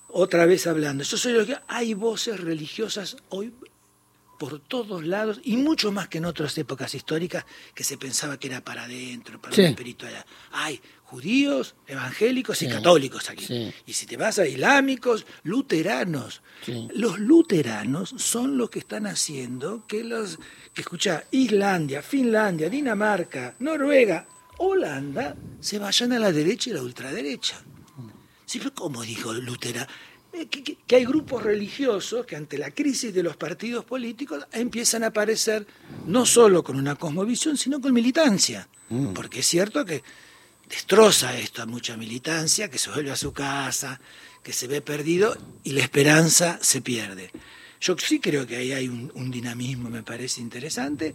otra 0.09 0.47
vez 0.47 0.67
hablando. 0.67 1.05
Yo 1.05 1.17
soy 1.17 1.33
lo 1.33 1.47
que 1.47 1.57
hay 1.69 1.95
voces 1.95 2.41
religiosas 2.41 3.17
hoy 3.31 3.53
por 4.39 4.61
todos 4.61 5.05
lados 5.05 5.41
y 5.45 5.57
mucho 5.57 5.93
más 5.93 6.09
que 6.09 6.19
en 6.19 6.25
otras 6.25 6.57
épocas 6.59 6.95
históricas 6.95 7.45
que 7.75 7.85
se 7.85 7.97
pensaba 7.97 8.39
que 8.39 8.49
era 8.49 8.63
para 8.63 8.85
adentro, 8.85 9.41
para 9.41 9.55
el 9.55 9.65
espiritual. 9.67 10.13
Hay 10.53 10.81
judíos, 11.15 11.77
evangélicos 11.87 12.61
y 12.63 12.69
católicos 12.69 13.31
aquí. 13.31 13.73
Y 13.87 13.93
si 13.93 14.05
te 14.07 14.17
vas 14.17 14.41
a 14.41 14.47
islámicos, 14.49 15.27
luteranos. 15.45 16.43
Los 16.93 17.21
luteranos 17.21 18.15
son 18.17 18.59
los 18.59 18.69
que 18.69 18.81
están 18.81 19.07
haciendo 19.07 19.87
que 19.87 20.03
los, 20.03 20.39
que 20.75 20.81
escucha, 20.81 21.23
Islandia, 21.31 22.03
Finlandia, 22.03 22.69
Dinamarca, 22.69 23.55
Noruega, 23.61 24.27
Holanda, 24.59 25.37
se 25.61 25.79
vayan 25.79 26.13
a 26.15 26.19
la 26.19 26.33
derecha 26.33 26.71
y 26.71 26.73
la 26.73 26.83
ultraderecha. 26.83 27.63
Sí, 28.45 28.59
pero 28.59 28.75
¿cómo 28.75 29.03
dijo 29.03 29.33
Lutera? 29.33 29.87
Eh, 30.33 30.49
que, 30.49 30.97
hay 30.97 31.05
grupos 31.05 31.45
religiosos 31.45 32.27
que 32.27 32.35
ante 32.35 32.59
la 32.59 32.73
crisis 32.73 33.15
de 33.15 33.23
los 33.23 33.37
partidos 33.37 33.85
políticos 33.85 34.45
empiezan 34.53 35.05
a 35.05 35.09
aparecer 35.09 35.65
no 36.07 36.27
solo 36.27 36.65
con 36.65 36.77
una 36.77 36.97
cosmovisión, 36.97 37.57
sino 37.57 37.81
con 37.81 37.93
militancia. 37.93 38.69
Mm. 38.89 39.13
Porque 39.13 39.41
es 39.41 39.47
cierto 39.47 39.85
que 39.85 40.03
destroza 40.75 41.39
esto 41.39 41.63
a 41.63 41.67
mucha 41.67 41.97
militancia, 41.97 42.69
que 42.69 42.79
se 42.79 42.91
vuelve 42.91 43.13
a 43.13 43.17
su 43.17 43.33
casa, 43.33 44.01
que 44.43 44.53
se 44.53 44.67
ve 44.67 44.81
perdido 44.81 45.37
y 45.63 45.71
la 45.71 45.83
esperanza 45.83 46.59
se 46.61 46.81
pierde. 46.81 47.31
Yo 47.81 47.97
sí 47.97 48.19
creo 48.19 48.45
que 48.45 48.57
ahí 48.57 48.73
hay 48.73 48.89
un, 48.89 49.31
dinamismo, 49.31 49.89
me 49.89 50.03
parece 50.03 50.41
interesante. 50.41 51.15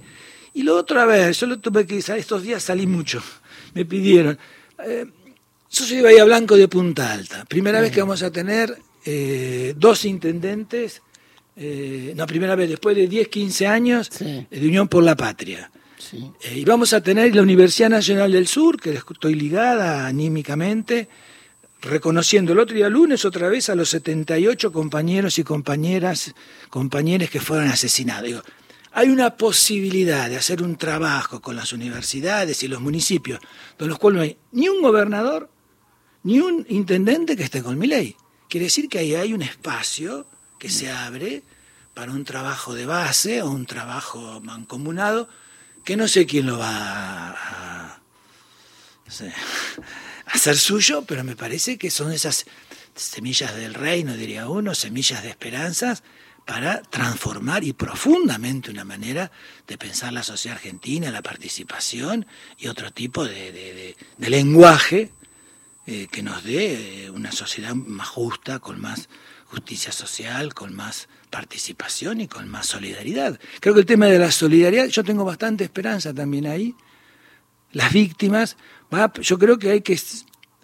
Y 0.53 0.63
lo 0.63 0.77
otro, 0.77 1.01
a 1.01 1.05
ver, 1.05 1.33
yo 1.33 1.45
lo 1.45 1.59
tuve 1.59 1.85
que 1.85 1.97
estos 1.97 2.43
días 2.43 2.63
salí 2.63 2.87
mucho, 2.87 3.21
me 3.73 3.83
pidieron. 3.83 4.39
Eh, 4.85 5.05
yo 5.69 5.85
soy 5.85 6.01
Bahía 6.01 6.23
Blanco 6.23 6.55
de 6.55 6.69
Punta 6.69 7.11
Alta. 7.11 7.43
Primera 7.43 7.81
vez 7.81 7.91
que 7.91 7.99
vamos 7.99 8.23
a 8.23 8.31
tener 8.31 8.77
eh, 9.05 9.73
dos 9.75 10.05
intendentes, 10.05 11.01
eh, 11.57 12.13
no, 12.15 12.25
primera 12.25 12.55
vez, 12.55 12.69
después 12.69 12.95
de 12.95 13.09
10, 13.09 13.27
15 13.27 13.67
años 13.67 14.09
de 14.19 14.47
Unión 14.67 14.87
por 14.87 15.03
la 15.03 15.17
Patria. 15.17 15.69
Eh, 16.41 16.59
y 16.59 16.65
vamos 16.65 16.93
a 16.93 17.01
tener 17.01 17.35
la 17.35 17.41
Universidad 17.41 17.89
Nacional 17.89 18.31
del 18.31 18.47
Sur, 18.47 18.79
que 18.79 18.93
estoy 18.93 19.35
ligada 19.35 20.07
anímicamente, 20.07 21.09
reconociendo 21.81 22.53
el 22.53 22.59
otro 22.59 22.75
día 22.75 22.89
lunes 22.89 23.25
otra 23.25 23.49
vez 23.49 23.69
a 23.69 23.75
los 23.75 23.89
78 23.89 24.71
compañeros 24.71 25.39
y 25.39 25.43
compañeras, 25.43 26.33
compañeros 26.69 27.29
que 27.29 27.39
fueron 27.39 27.67
asesinados. 27.67 28.43
hay 28.91 29.09
una 29.09 29.35
posibilidad 29.35 30.29
de 30.29 30.37
hacer 30.37 30.63
un 30.63 30.75
trabajo 30.75 31.41
con 31.41 31.55
las 31.55 31.73
universidades 31.73 32.63
y 32.63 32.67
los 32.67 32.81
municipios, 32.81 33.39
de 33.77 33.85
los 33.85 33.99
cuales 33.99 34.17
no 34.17 34.23
hay 34.23 34.37
ni 34.51 34.67
un 34.67 34.81
gobernador 34.81 35.49
ni 36.23 36.39
un 36.39 36.65
intendente 36.69 37.35
que 37.35 37.43
esté 37.43 37.61
con 37.61 37.77
mi 37.77 37.87
ley. 37.87 38.15
Quiere 38.49 38.65
decir 38.65 38.89
que 38.89 38.99
ahí 38.99 39.15
hay 39.15 39.33
un 39.33 39.41
espacio 39.41 40.25
que 40.57 40.69
se 40.69 40.91
abre 40.91 41.43
para 41.93 42.11
un 42.11 42.23
trabajo 42.23 42.73
de 42.73 42.85
base 42.85 43.41
o 43.41 43.49
un 43.49 43.65
trabajo 43.65 44.41
mancomunado 44.41 45.29
que 45.83 45.97
no 45.97 46.07
sé 46.07 46.25
quién 46.25 46.45
lo 46.45 46.57
va 46.57 47.29
a, 47.31 48.01
hacer 50.25 50.57
suyo, 50.57 51.03
pero 51.05 51.23
me 51.23 51.35
parece 51.35 51.77
que 51.77 51.89
son 51.89 52.11
esas 52.11 52.45
semillas 52.95 53.55
del 53.55 53.73
reino, 53.73 54.15
diría 54.15 54.47
uno, 54.47 54.75
semillas 54.75 55.23
de 55.23 55.29
esperanzas 55.29 56.03
para 56.45 56.81
transformar 56.81 57.63
y 57.63 57.73
profundamente 57.73 58.71
una 58.71 58.83
manera 58.83 59.31
de 59.67 59.77
pensar 59.77 60.13
la 60.13 60.23
sociedad 60.23 60.57
argentina, 60.57 61.11
la 61.11 61.21
participación 61.21 62.25
y 62.57 62.67
otro 62.67 62.91
tipo 62.91 63.25
de, 63.25 63.95
lenguaje 64.17 65.11
eh, 65.85 66.07
que 66.11 66.23
nos 66.23 66.43
dé 66.43 67.05
eh, 67.05 67.09
una 67.09 67.31
sociedad 67.31 67.73
más 67.73 68.07
justa, 68.07 68.59
con 68.59 68.79
más 68.79 69.09
justicia 69.45 69.91
social, 69.91 70.53
con 70.53 70.75
más 70.75 71.07
participación 71.29 72.21
y 72.21 72.27
con 72.27 72.49
más 72.49 72.65
solidaridad. 72.67 73.39
Creo 73.59 73.73
que 73.73 73.81
el 73.81 73.85
tema 73.85 74.07
de 74.07 74.19
la 74.19 74.31
solidaridad, 74.31 74.87
yo 74.87 75.03
tengo 75.03 75.25
bastante 75.25 75.63
esperanza 75.63 76.13
también 76.13 76.47
ahí. 76.47 76.75
Las 77.71 77.93
víctimas, 77.93 78.57
yo 79.21 79.37
creo 79.37 79.59
que 79.59 79.69
hay 79.69 79.81
que 79.81 79.99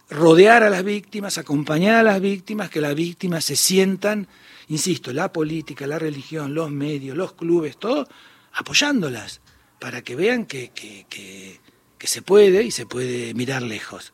rodear 0.09 0.63
a 0.63 0.69
las 0.69 0.83
víctimas, 0.83 1.37
acompañar 1.37 1.95
a 1.95 2.03
las 2.03 2.19
víctimas, 2.19 2.69
que 2.69 2.81
las 2.81 2.95
víctimas 2.95 3.45
se 3.45 3.55
sientan, 3.55 4.27
insisto, 4.67 5.13
la 5.13 5.31
política, 5.31 5.85
la 5.87 5.99
religión, 5.99 6.55
los 6.55 6.71
medios, 6.71 7.15
los 7.15 7.33
clubes, 7.33 7.77
todo, 7.77 8.07
apoyándolas, 8.53 9.41
para 9.79 10.01
que 10.01 10.15
vean 10.15 10.45
que, 10.45 10.71
que, 10.73 11.05
que 11.09 12.07
se 12.07 12.21
puede 12.21 12.63
y 12.63 12.71
se 12.71 12.85
puede 12.85 13.33
mirar 13.35 13.61
lejos. 13.61 14.13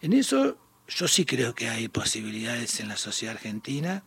En 0.00 0.12
eso 0.12 0.58
yo 0.88 1.08
sí 1.08 1.24
creo 1.24 1.54
que 1.54 1.68
hay 1.68 1.88
posibilidades 1.88 2.80
en 2.80 2.88
la 2.88 2.96
sociedad 2.96 3.34
argentina 3.34 4.04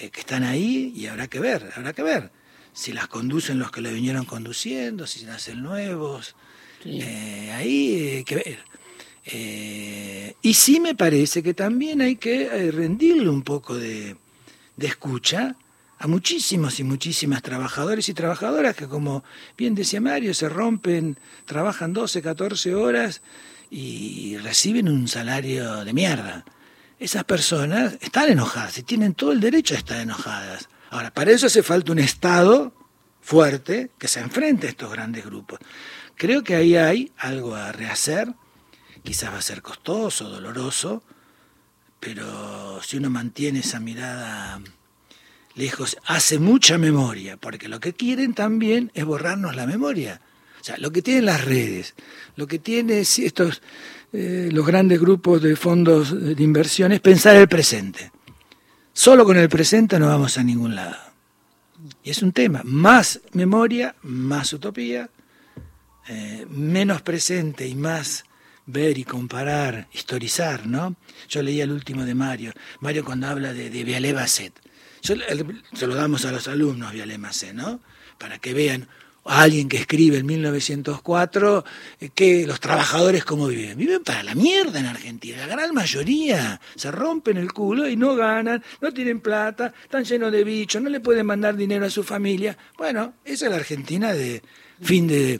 eh, 0.00 0.10
que 0.10 0.20
están 0.20 0.42
ahí 0.42 0.92
y 0.96 1.06
habrá 1.06 1.28
que 1.28 1.38
ver, 1.38 1.70
habrá 1.76 1.92
que 1.92 2.02
ver 2.02 2.30
si 2.72 2.92
las 2.92 3.08
conducen 3.08 3.58
los 3.58 3.70
que 3.70 3.82
lo 3.82 3.92
vinieron 3.92 4.24
conduciendo, 4.24 5.06
si 5.06 5.24
nacen 5.24 5.62
nuevos. 5.62 6.34
Eh, 6.84 7.52
ahí 7.54 8.16
hay 8.16 8.24
que 8.24 8.34
ver. 8.36 8.58
Eh, 9.26 10.34
y 10.40 10.54
sí 10.54 10.80
me 10.80 10.94
parece 10.94 11.42
que 11.42 11.52
también 11.52 12.00
hay 12.00 12.16
que 12.16 12.70
rendirle 12.72 13.28
un 13.28 13.42
poco 13.42 13.76
de, 13.76 14.16
de 14.76 14.86
escucha 14.86 15.56
a 15.98 16.06
muchísimos 16.06 16.80
y 16.80 16.84
muchísimas 16.84 17.42
trabajadores 17.42 18.08
y 18.08 18.14
trabajadoras 18.14 18.74
que, 18.74 18.88
como 18.88 19.22
bien 19.58 19.74
decía 19.74 20.00
Mario, 20.00 20.32
se 20.32 20.48
rompen, 20.48 21.18
trabajan 21.44 21.92
12, 21.92 22.22
14 22.22 22.74
horas 22.74 23.20
y 23.70 24.38
reciben 24.38 24.88
un 24.88 25.06
salario 25.06 25.84
de 25.84 25.92
mierda. 25.92 26.44
Esas 27.02 27.24
personas 27.24 27.94
están 28.00 28.30
enojadas 28.30 28.78
y 28.78 28.84
tienen 28.84 29.14
todo 29.14 29.32
el 29.32 29.40
derecho 29.40 29.74
a 29.74 29.78
estar 29.78 29.98
enojadas. 29.98 30.68
Ahora, 30.88 31.12
para 31.12 31.32
eso 31.32 31.48
hace 31.48 31.64
falta 31.64 31.90
un 31.90 31.98
Estado 31.98 32.72
fuerte 33.20 33.90
que 33.98 34.06
se 34.06 34.20
enfrente 34.20 34.68
a 34.68 34.70
estos 34.70 34.92
grandes 34.92 35.24
grupos. 35.24 35.58
Creo 36.14 36.44
que 36.44 36.54
ahí 36.54 36.76
hay 36.76 37.10
algo 37.16 37.56
a 37.56 37.72
rehacer, 37.72 38.32
quizás 39.02 39.32
va 39.32 39.38
a 39.38 39.42
ser 39.42 39.62
costoso, 39.62 40.28
doloroso, 40.28 41.02
pero 41.98 42.80
si 42.84 42.98
uno 42.98 43.10
mantiene 43.10 43.58
esa 43.58 43.80
mirada 43.80 44.60
lejos, 45.56 45.96
hace 46.06 46.38
mucha 46.38 46.78
memoria, 46.78 47.36
porque 47.36 47.68
lo 47.68 47.80
que 47.80 47.94
quieren 47.94 48.32
también 48.32 48.92
es 48.94 49.04
borrarnos 49.04 49.56
la 49.56 49.66
memoria. 49.66 50.20
O 50.60 50.64
sea, 50.64 50.76
lo 50.78 50.92
que 50.92 51.02
tienen 51.02 51.26
las 51.26 51.44
redes, 51.44 51.96
lo 52.36 52.46
que 52.46 52.60
tienen 52.60 53.00
estos, 53.00 53.60
eh, 54.12 54.50
los 54.52 54.66
grandes 54.66 55.00
grupos 55.00 55.40
de 55.42 55.56
fondos 55.56 56.36
de 56.36 56.42
inversión 56.42 56.92
es 56.92 57.00
pensar 57.00 57.36
el 57.36 57.48
presente. 57.48 58.12
Solo 58.92 59.24
con 59.24 59.38
el 59.38 59.48
presente 59.48 59.98
no 59.98 60.08
vamos 60.08 60.36
a 60.36 60.42
ningún 60.42 60.74
lado. 60.74 60.96
Y 62.04 62.10
es 62.10 62.22
un 62.22 62.32
tema, 62.32 62.60
más 62.64 63.20
memoria, 63.32 63.94
más 64.02 64.52
utopía, 64.52 65.08
eh, 66.08 66.46
menos 66.50 67.00
presente 67.02 67.66
y 67.66 67.74
más 67.74 68.24
ver 68.66 68.98
y 68.98 69.04
comparar, 69.04 69.88
historizar, 69.92 70.66
¿no? 70.66 70.94
Yo 71.28 71.42
leía 71.42 71.64
el 71.64 71.72
último 71.72 72.04
de 72.04 72.14
Mario, 72.14 72.52
Mario 72.80 73.04
cuando 73.04 73.28
habla 73.28 73.52
de, 73.52 73.70
de 73.70 73.84
Vialé 73.84 74.12
Basset. 74.12 74.52
Yo, 75.02 75.14
se 75.72 75.86
lo 75.86 75.94
damos 75.94 76.24
a 76.24 76.32
los 76.32 76.46
alumnos 76.48 76.92
Vialé 76.92 77.18
Basset, 77.18 77.54
¿no? 77.54 77.80
Para 78.18 78.38
que 78.38 78.52
vean, 78.52 78.88
alguien 79.24 79.68
que 79.68 79.76
escribe 79.76 80.18
en 80.18 80.26
1904 80.26 81.64
eh, 82.00 82.10
que 82.14 82.46
los 82.46 82.60
trabajadores 82.60 83.24
cómo 83.24 83.46
viven. 83.46 83.78
Viven 83.78 84.02
para 84.02 84.22
la 84.22 84.34
mierda 84.34 84.80
en 84.80 84.86
Argentina, 84.86 85.46
la 85.46 85.54
gran 85.54 85.74
mayoría 85.74 86.60
se 86.74 86.90
rompen 86.90 87.36
el 87.36 87.52
culo 87.52 87.88
y 87.88 87.96
no 87.96 88.16
ganan, 88.16 88.62
no 88.80 88.92
tienen 88.92 89.20
plata, 89.20 89.72
están 89.82 90.04
llenos 90.04 90.32
de 90.32 90.44
bichos, 90.44 90.82
no 90.82 90.88
le 90.88 91.00
pueden 91.00 91.26
mandar 91.26 91.56
dinero 91.56 91.86
a 91.86 91.90
su 91.90 92.02
familia. 92.02 92.56
Bueno, 92.76 93.14
esa 93.24 93.46
es 93.46 93.50
la 93.50 93.58
Argentina 93.58 94.12
de 94.12 94.42
fin 94.80 95.06
de, 95.06 95.38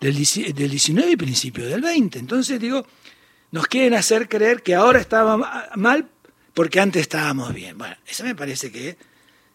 del, 0.00 0.14
del 0.54 0.70
19 0.70 1.10
y 1.12 1.16
principio 1.16 1.66
del 1.66 1.80
20. 1.80 2.18
Entonces 2.18 2.60
digo, 2.60 2.86
nos 3.50 3.66
quieren 3.66 3.94
hacer 3.94 4.28
creer 4.28 4.62
que 4.62 4.74
ahora 4.74 5.00
estaba 5.00 5.70
mal 5.76 6.08
porque 6.52 6.80
antes 6.80 7.02
estábamos 7.02 7.54
bien. 7.54 7.78
Bueno, 7.78 7.96
eso 8.06 8.24
me 8.24 8.34
parece 8.34 8.70
que... 8.70 8.98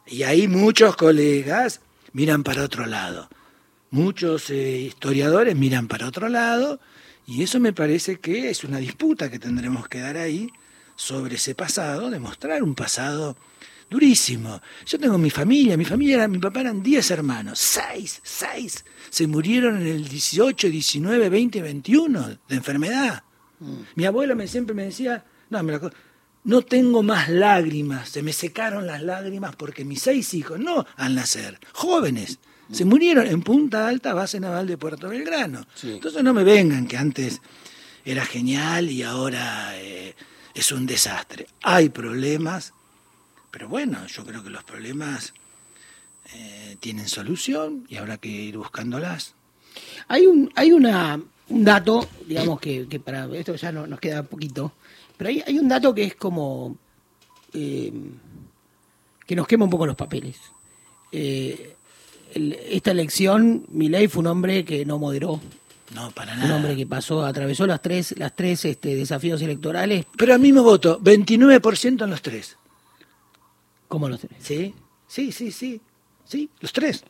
Y 0.08 0.24
ahí 0.24 0.48
muchos 0.48 0.96
colegas 0.96 1.82
miran 2.13 2.42
para 2.42 2.63
otro 2.63 2.86
lado 2.86 3.30
muchos 3.91 4.50
eh, 4.50 4.80
historiadores 4.80 5.56
miran 5.56 5.88
para 5.88 6.08
otro 6.08 6.30
lado 6.30 6.80
y 7.26 7.43
eso 7.43 7.60
me 7.60 7.73
parece 7.73 8.19
que 8.19 8.50
es 8.50 8.63
una 8.63 8.78
disputa 8.78 9.30
que 9.30 9.39
tendremos 9.39 9.88
que 9.88 10.00
dar 10.00 10.17
ahí 10.17 10.50
sobre 10.95 11.36
ese 11.36 11.56
pasado, 11.56 12.10
demostrar 12.10 12.63
un 12.63 12.73
pasado 12.73 13.38
durísimo. 13.89 14.62
Yo 14.86 15.00
tengo 15.00 15.17
mi 15.17 15.30
familia, 15.30 15.78
mi 15.78 15.86
familia 15.86 16.15
era, 16.15 16.28
mi 16.28 16.39
papá 16.39 16.62
eran 16.62 16.82
10 16.82 17.12
hermanos, 17.12 17.60
6, 17.60 18.21
6 18.23 18.86
se 19.10 19.28
murieron 19.28 19.82
en 19.82 19.88
el 19.88 20.08
18, 20.08 20.69
19, 20.69 21.30
20, 21.30 21.62
21 21.62 22.28
de 22.47 22.56
enfermedad. 22.56 23.23
Mm. 23.60 23.82
Mi 23.95 24.06
abuela 24.06 24.36
me, 24.36 24.47
siempre 24.47 24.76
me 24.76 24.84
decía, 24.84 25.26
no, 25.50 25.63
me 25.63 25.80
no 26.43 26.62
tengo 26.62 27.04
más 27.04 27.28
lágrimas, 27.30 28.10
se 28.10 28.23
me 28.23 28.32
secaron 28.32 28.88
las 28.88 29.02
lágrimas 29.02 29.56
porque 29.56 29.84
mis 29.84 30.02
seis 30.02 30.34
hijos, 30.34 30.60
no 30.60 30.86
al 30.95 31.15
nacer, 31.15 31.60
jóvenes, 31.73 32.39
se 32.72 32.86
murieron 32.86 33.28
en 33.28 33.42
Punta 33.42 33.88
Alta, 33.88 34.14
base 34.14 34.40
naval 34.40 34.68
de 34.68 34.78
Puerto 34.78 35.10
Belgrano. 35.10 35.66
Entonces 35.84 36.24
no 36.24 36.34
me 36.34 36.44
vengan 36.44 36.88
que 36.88 36.98
antes 36.98 37.42
era 38.04 38.26
genial 38.26 38.90
y 38.90 39.04
ahora 39.04 39.78
eh, 39.78 40.16
es 40.54 40.72
un 40.72 40.86
desastre. 40.86 41.48
Hay 41.64 41.90
problemas, 41.90 42.74
pero 43.52 43.70
bueno, 43.70 44.06
yo 44.08 44.26
creo 44.26 44.44
que 44.44 44.50
los 44.50 44.64
problemas 44.64 45.34
eh, 46.34 46.78
tienen 46.80 47.08
solución 47.08 47.86
y 47.90 47.96
habrá 47.96 48.18
que 48.18 48.30
ir 48.30 48.58
buscándolas. 48.58 49.36
Hay 50.08 50.26
un, 50.26 50.52
hay 50.56 50.72
una, 50.72 51.22
un 51.50 51.64
dato, 51.64 52.08
digamos 52.26 52.60
que, 52.60 53.02
para 53.04 53.26
esto 53.36 53.56
ya 53.56 53.72
no, 53.72 53.88
nos 53.88 54.00
queda 54.00 54.24
poquito, 54.24 54.74
pero 55.16 55.30
hay, 55.30 55.44
hay 55.46 55.58
un 55.60 55.68
dato 55.68 55.94
que 55.94 56.04
es 56.04 56.16
como 56.16 56.78
eh, 57.54 57.94
que 59.26 59.36
nos 59.36 59.48
quema 59.48 59.66
un 59.66 59.72
poco 59.72 59.86
los 59.86 59.96
papeles. 59.96 60.38
Eh, 61.12 61.77
esta 62.34 62.92
elección, 62.92 63.66
Milei 63.70 64.08
fue 64.08 64.22
un 64.22 64.28
hombre 64.28 64.66
que 64.66 64.86
no 64.86 65.00
moderó. 65.00 65.42
No, 65.96 66.12
para 66.12 66.36
nada. 66.36 66.48
Un 66.48 66.52
hombre 66.52 66.76
que 66.76 66.86
pasó, 66.86 67.26
atravesó 67.26 67.66
las 67.66 67.82
tres, 67.82 68.13
las 68.18 68.36
tres 68.36 68.66
este, 68.66 68.96
desafíos 68.96 69.42
electorales. 69.42 70.06
Pero 70.18 70.34
al 70.34 70.40
mismo 70.40 70.63
voto, 70.63 71.00
29% 71.00 72.04
en 72.04 72.10
los 72.10 72.22
tres. 72.22 72.58
¿Cómo 73.88 74.10
los 74.10 74.20
tres? 74.20 74.34
Sí, 74.40 74.74
sí, 75.08 75.32
sí, 75.32 75.52
sí, 75.52 75.82
sí, 76.26 76.50
los 76.60 76.74
tres. 76.74 77.04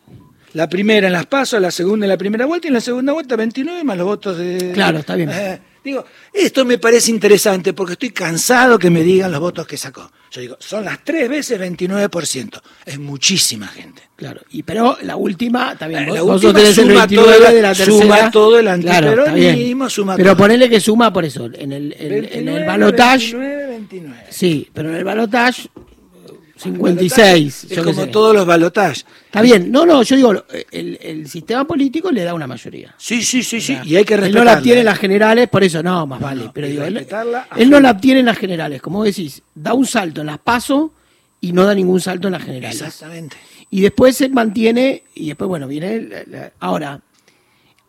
La 0.54 0.70
primera 0.70 1.08
en 1.08 1.14
las 1.14 1.26
pasos, 1.26 1.60
la 1.62 1.72
segunda 1.72 2.06
en 2.06 2.10
la 2.10 2.18
primera 2.18 2.46
vuelta 2.46 2.68
y 2.68 2.70
en 2.70 2.76
la 2.76 2.82
segunda 2.82 3.14
vuelta 3.14 3.36
29 3.36 3.84
más 3.84 3.98
los 3.98 4.06
votos 4.06 4.38
de... 4.38 4.72
Claro, 4.74 5.00
está 5.00 5.16
bien. 5.16 5.30
Eh, 5.30 5.60
digo, 5.92 6.06
esto 6.34 6.66
me 6.66 6.78
parece 6.78 7.12
interesante 7.12 7.74
porque 7.74 7.94
estoy 7.94 8.12
cansado 8.12 8.78
que 8.78 8.90
me 8.90 9.04
digan 9.04 9.32
los 9.32 9.40
votos 9.40 9.66
que 9.66 9.78
sacó. 9.78 10.12
Yo 10.32 10.42
digo, 10.42 10.58
son 10.60 10.86
las 10.86 11.04
tres 11.04 11.30
veces 11.30 11.60
29%. 11.60 12.62
Es 12.86 13.00
muchísima 13.00 13.68
gente. 13.68 14.04
Claro, 14.16 14.42
y 14.50 14.64
pero 14.64 14.98
la 15.04 15.16
última, 15.16 15.76
también 15.78 16.10
eh, 16.10 16.14
la 16.14 16.24
última 16.24 16.60
suma, 16.74 17.08
todo, 17.08 17.32
de 17.32 17.62
la 17.62 17.76
suma 17.76 18.32
todo 18.32 18.60
el 18.60 18.68
antiperonismo, 18.68 19.90
suma 19.90 20.16
Pero 20.16 20.36
ponele 20.36 20.70
que 20.70 20.80
suma 20.80 21.14
por 21.14 21.24
eso, 21.24 21.46
en 21.54 21.72
el, 21.72 21.96
en, 21.98 22.48
el 22.50 22.66
balotage... 22.66 23.34
29, 23.36 23.68
29. 23.68 24.24
Sí, 24.30 24.70
pero 24.74 24.90
en 24.90 24.96
el 24.96 25.04
balotage 25.04 25.70
56. 26.58 27.68
Es 27.70 27.80
como 27.80 28.08
todos 28.08 28.36
los 28.36 28.46
balotajes. 28.46 29.06
Está 29.26 29.42
bien, 29.42 29.72
no, 29.72 29.86
no, 29.86 30.02
yo 30.04 30.16
digo, 30.16 30.46
el, 30.72 30.98
el, 31.02 31.28
sistema 31.28 31.66
político 31.66 32.12
le 32.12 32.24
da 32.24 32.34
una 32.34 32.48
mayoría. 32.48 32.96
Sí, 32.98 33.22
sí, 33.22 33.44
sí, 33.44 33.62
sí, 33.62 33.78
y 33.84 33.96
hay 33.96 34.04
que 34.04 34.18
respetarla. 34.18 34.28
Él 34.28 34.34
no 34.34 34.44
la 34.44 34.58
obtiene 34.58 34.80
en 34.80 34.86
las 34.86 34.98
generales, 34.98 35.50
por 35.50 35.64
eso 35.64 35.84
no, 35.84 36.08
más 36.08 36.20
vale. 36.20 36.50
pero 36.54 36.68
digo, 36.68 36.84
él, 36.84 37.06
él 37.56 37.70
no 37.70 37.80
la 37.80 37.92
obtiene 37.92 38.22
en 38.22 38.26
las 38.26 38.38
generales, 38.38 38.82
como 38.82 39.04
decís, 39.04 39.42
da 39.54 39.74
un 39.74 39.86
salto 39.86 40.22
en 40.22 40.28
las 40.28 40.40
PASO 40.40 40.92
y 41.42 41.52
no 41.54 41.66
da 41.66 41.76
ningún 41.76 42.02
salto 42.02 42.28
en 42.28 42.34
las 42.34 42.44
generales. 42.44 42.82
Exactamente. 42.82 43.38
Y 43.70 43.82
después 43.82 44.16
se 44.16 44.30
mantiene, 44.30 45.04
y 45.14 45.28
después, 45.28 45.48
bueno, 45.48 45.68
viene. 45.68 46.10
Ahora, 46.60 47.02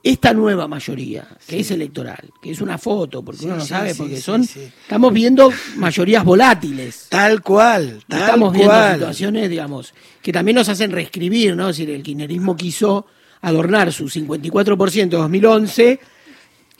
esta 0.02 0.32
nueva 0.32 0.68
mayoría, 0.68 1.26
que 1.46 1.60
es 1.60 1.70
electoral, 1.70 2.30
que 2.40 2.52
es 2.52 2.60
una 2.60 2.78
foto, 2.78 3.22
porque 3.24 3.44
uno 3.44 3.56
no 3.56 3.64
sabe, 3.64 3.94
porque 3.94 4.20
son, 4.20 4.42
estamos 4.42 5.12
viendo 5.12 5.52
mayorías 5.76 6.24
volátiles. 6.24 7.06
Tal 7.08 7.42
cual, 7.42 8.02
tal 8.06 8.20
Estamos 8.20 8.52
viendo 8.52 8.92
situaciones, 8.92 9.50
digamos, 9.50 9.94
que 10.22 10.32
también 10.32 10.54
nos 10.54 10.68
hacen 10.68 10.92
reescribir, 10.92 11.56
¿no? 11.56 11.68
Es 11.68 11.76
decir, 11.78 11.94
el 11.94 12.02
kirchnerismo 12.02 12.56
quiso 12.56 13.06
adornar 13.40 13.92
su 13.92 14.06
54% 14.06 15.02
en 15.02 15.10
2011 15.10 16.00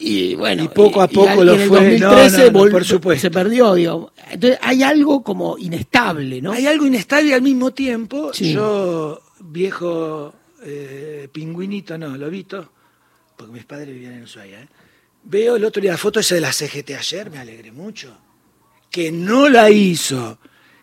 y 0.01 0.35
bueno, 0.35 0.63
y 0.63 0.67
poco 0.69 1.01
a 1.01 1.09
poco 1.09 1.43
lo 1.43 1.57
fue. 1.57 1.95
En 1.95 1.99
2013 1.99 2.51
por 2.51 2.85
supuesto. 2.85 3.21
se 3.21 3.31
perdió, 3.31 3.73
digo. 3.73 4.13
Entonces 4.31 4.57
hay 4.61 4.81
algo 4.81 5.21
como 5.21 5.57
inestable, 5.57 6.41
¿no? 6.41 6.53
Hay 6.53 6.67
algo 6.67 6.85
inestable 6.85 7.29
y 7.29 7.33
al 7.33 7.41
mismo 7.41 7.71
tiempo, 7.71 8.31
yo, 8.31 9.21
viejo 9.41 10.33
eh, 10.63 11.27
pingüinito, 11.31 11.97
no, 11.97 12.15
lobito, 12.15 12.71
porque 13.39 13.53
mis 13.53 13.63
padres 13.63 13.87
vivían 13.87 14.15
en 14.15 14.23
Ushuaia, 14.23 14.59
¿eh? 14.59 14.67
veo 15.23 15.55
el 15.55 15.63
otro 15.63 15.81
día 15.81 15.91
la 15.91 15.97
foto 15.97 16.19
esa 16.19 16.35
de 16.35 16.41
la 16.41 16.51
CGT 16.51 16.89
ayer, 16.91 17.31
me 17.31 17.39
alegré 17.39 17.71
mucho. 17.71 18.17
Que 18.91 19.13
no 19.13 19.47
la 19.47 19.69
hizo, 19.69 20.39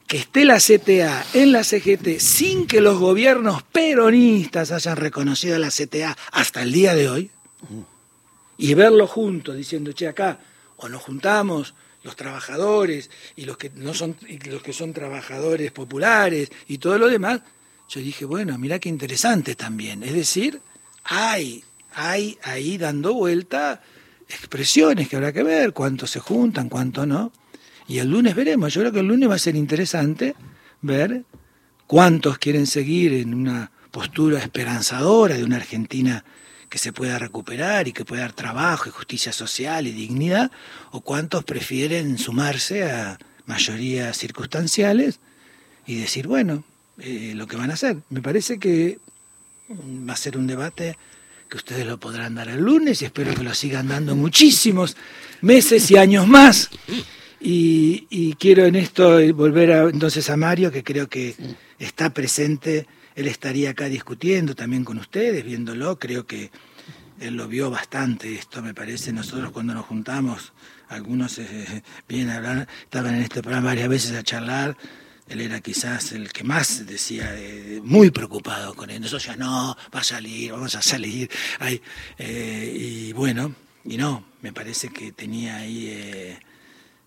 que 0.07 0.17
esté 0.17 0.47
la 0.47 0.57
CTA 0.57 1.27
en 1.35 1.53
la 1.53 1.63
CGT 1.63 2.19
sin 2.19 2.67
que 2.67 2.81
los 2.81 2.99
gobiernos 2.99 3.63
peronistas 3.63 4.73
hayan 4.73 4.97
reconocido 4.97 5.57
a 5.57 5.59
la 5.59 5.69
CTA 5.69 6.17
hasta 6.33 6.63
el 6.63 6.73
día 6.73 6.95
de 6.95 7.11
hoy, 7.11 7.31
y 8.57 8.73
verlo 8.73 9.07
juntos, 9.07 9.55
diciendo, 9.55 9.93
che, 9.93 10.09
acá 10.09 10.41
o 10.79 10.89
nos 10.89 11.03
juntamos 11.03 11.75
los 12.05 12.17
trabajadores 12.17 13.11
y 13.37 13.45
los 13.45 13.59
que 13.59 13.69
no 13.75 13.93
son 13.93 14.17
y 14.27 14.39
los 14.49 14.63
que 14.63 14.73
son 14.73 14.95
trabajadores 14.95 15.73
populares 15.73 16.51
y 16.69 16.79
todo 16.79 16.97
lo 16.97 17.09
demás, 17.09 17.43
yo 17.91 18.01
dije, 18.01 18.25
bueno, 18.25 18.57
mira 18.57 18.79
qué 18.79 18.89
interesante 18.89 19.57
también. 19.57 20.03
Es 20.03 20.15
decir, 20.15 20.63
hay, 21.05 21.63
hay 21.97 22.39
ahí 22.43 22.77
dando 22.77 23.15
vuelta 23.15 23.81
expresiones 24.29 25.09
que 25.09 25.17
habrá 25.17 25.33
que 25.33 25.43
ver, 25.43 25.73
cuántos 25.73 26.11
se 26.11 26.21
juntan, 26.21 26.69
cuánto 26.69 27.07
no. 27.07 27.33
Y 27.89 27.99
el 27.99 28.11
lunes 28.11 28.35
veremos, 28.35 28.75
yo 28.75 28.83
creo 28.83 28.93
que 28.93 29.01
el 29.01 29.07
lunes 29.07 29.31
va 29.31 29.37
a 29.37 29.39
ser 29.39 29.57
interesante 29.57 30.35
ver 30.83 31.25
cuántos 31.87 32.37
quieren 32.37 32.67
seguir 32.67 33.15
en 33.15 33.33
una 33.33 33.71
postura 33.91 34.41
esperanzadora 34.41 35.37
de 35.37 35.45
una 35.45 35.57
Argentina 35.57 36.23
que 36.69 36.77
se 36.77 36.93
pueda 36.93 37.19
recuperar 37.19 37.89
y 37.89 37.93
que 37.93 38.05
pueda 38.05 38.23
dar 38.23 38.33
trabajo 38.35 38.89
y 38.89 38.93
justicia 38.93 39.33
social 39.33 39.87
y 39.87 39.93
dignidad, 39.93 40.51
o 40.91 41.01
cuántos 41.01 41.45
prefieren 41.45 42.19
sumarse 42.19 42.91
a 42.91 43.19
mayorías 43.47 44.19
circunstanciales 44.19 45.21
y 45.87 45.97
decir, 45.97 46.27
bueno, 46.27 46.65
eh, 46.99 47.33
lo 47.35 47.47
que 47.47 47.57
van 47.57 47.71
a 47.71 47.75
hacer. 47.75 47.99
Me 48.11 48.21
parece 48.21 48.59
que 48.59 48.99
va 49.71 50.13
a 50.13 50.17
ser 50.17 50.37
un 50.37 50.47
debate 50.47 50.99
que 51.49 51.57
ustedes 51.57 51.87
lo 51.87 51.99
podrán 51.99 52.35
dar 52.35 52.49
el 52.49 52.61
lunes 52.61 53.03
y 53.03 53.05
espero 53.05 53.35
que 53.35 53.43
lo 53.43 53.55
sigan 53.55 53.89
dando 53.89 54.17
muchísimos 54.17 54.97
meses 55.41 55.91
y 55.91 55.97
años 55.97 56.27
más. 56.27 56.71
Y, 57.41 58.35
quiero 58.39 58.65
en 58.65 58.77
esto 58.77 59.21
volver 59.35 59.73
a, 59.73 59.83
entonces 59.85 60.29
a 60.31 60.37
Mario, 60.37 60.73
que 60.73 60.83
creo 60.83 61.09
que 61.09 61.35
está 61.79 62.11
presente, 62.11 62.87
él 63.15 63.29
estaría 63.29 63.71
acá 63.71 63.89
discutiendo 63.89 64.55
también 64.55 64.85
con 64.85 64.99
ustedes, 64.99 65.45
viéndolo, 65.45 65.99
creo 65.99 66.27
que 66.27 66.51
él 67.21 67.35
lo 67.35 67.49
vio 67.49 67.71
bastante 67.71 68.35
esto, 68.35 68.63
me 68.63 68.75
parece, 68.75 69.13
nosotros 69.13 69.53
cuando 69.53 69.75
nos 69.75 69.87
juntamos, 69.87 70.53
algunos 70.89 71.39
eh, 71.39 71.83
vienen 72.09 72.31
a 72.31 72.37
hablar, 72.37 72.69
estaban 72.83 73.15
en 73.15 73.23
este 73.23 73.43
programa 73.43 73.69
varias 73.69 73.89
veces 73.89 74.13
a 74.13 74.23
charlar, 74.23 74.77
él 75.29 75.41
era 75.41 75.61
quizás 75.61 76.13
el 76.13 76.33
que 76.33 76.45
más 76.45 76.87
decía, 76.87 77.35
eh, 77.37 77.81
muy 77.83 78.11
preocupado 78.11 78.75
con 78.75 78.91
él. 78.91 79.01
Nosotros 79.01 79.27
ya 79.27 79.37
no, 79.37 79.77
va 79.95 80.01
a 80.01 80.05
salir, 80.05 80.53
vamos 80.53 80.75
a 80.75 80.83
salir. 80.83 81.31
Eh, 82.19 82.73
y 82.79 83.13
bueno, 83.13 83.55
y 83.85 83.97
no, 83.97 84.25
me 84.43 84.53
parece 84.53 84.89
que 84.91 85.13
tenía 85.13 85.57
ahí 85.57 85.89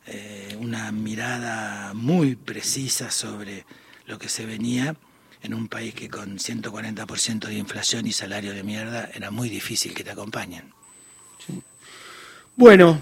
eh, 0.05 0.57
una 0.59 0.91
mirada 0.91 1.93
muy 1.93 2.35
precisa 2.35 3.11
sobre 3.11 3.65
lo 4.05 4.17
que 4.17 4.27
se 4.27 4.45
venía 4.45 4.95
en 5.41 5.53
un 5.53 5.69
país 5.69 5.93
que 5.93 6.09
con 6.09 6.37
140% 6.37 7.47
de 7.47 7.53
inflación 7.53 8.05
y 8.05 8.11
salario 8.11 8.53
de 8.53 8.63
mierda 8.63 9.09
era 9.13 9.31
muy 9.31 9.49
difícil 9.49 9.93
que 9.93 10.03
te 10.03 10.11
acompañen. 10.11 10.73
Bueno, 12.57 13.01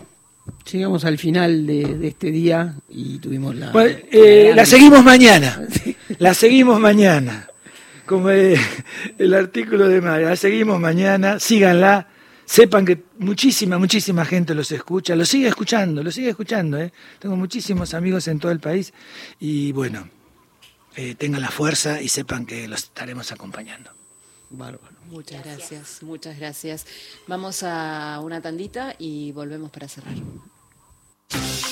Llegamos 0.72 1.06
al 1.06 1.18
final 1.18 1.66
de, 1.66 2.08
este 2.08 2.32
día 2.32 2.76
y 2.89 3.20
tuvimos 3.20 3.56
la... 3.56 3.72
Eh, 4.12 4.52
la 4.56 4.66
seguimos 4.66 5.04
mañana, 5.04 5.66
la 6.20 6.34
seguimos 6.34 6.80
mañana, 6.80 7.48
como 8.06 8.30
el, 8.30 9.34
artículo 9.34 9.88
de 9.88 10.02
María, 10.02 10.30
la 10.30 10.36
seguimos 10.36 10.80
mañana, 10.80 11.39
síganla, 11.39 12.08
sepan 12.45 12.86
que 12.86 13.02
muchísima, 13.20 13.78
muchísima 13.78 14.26
gente 14.26 14.54
los 14.56 14.72
escucha, 14.72 15.16
los 15.16 15.30
sigue 15.30 15.48
escuchando, 15.48 16.04
los 16.04 16.14
sigue 16.16 16.30
escuchando, 16.30 16.78
¿eh? 16.78 16.91
tengo 17.20 17.36
muchísimos 17.38 17.93
amigos 17.93 18.28
en 18.28 18.39
todo 18.39 18.52
el 18.52 18.60
país. 18.60 18.93
Y 19.39 19.72
bueno, 19.72 20.10
eh, 20.95 21.16
tengan 21.16 21.41
la 21.41 21.52
fuerza 21.52 22.02
y 22.02 22.10
sepan 22.10 22.45
que 22.45 22.68
los 22.68 22.84
estaremos 22.84 23.32
acompañando. 23.32 23.91
Muchas 25.10 25.43
gracias. 25.43 26.03
muchas 26.03 26.38
gracias. 26.38 26.86
Vamos 27.28 27.64
a 27.64 28.20
una 28.24 28.41
tandita 28.41 28.95
y 28.97 29.32
volvemos 29.32 29.72
para 29.72 29.88
cerrar. 29.88 30.16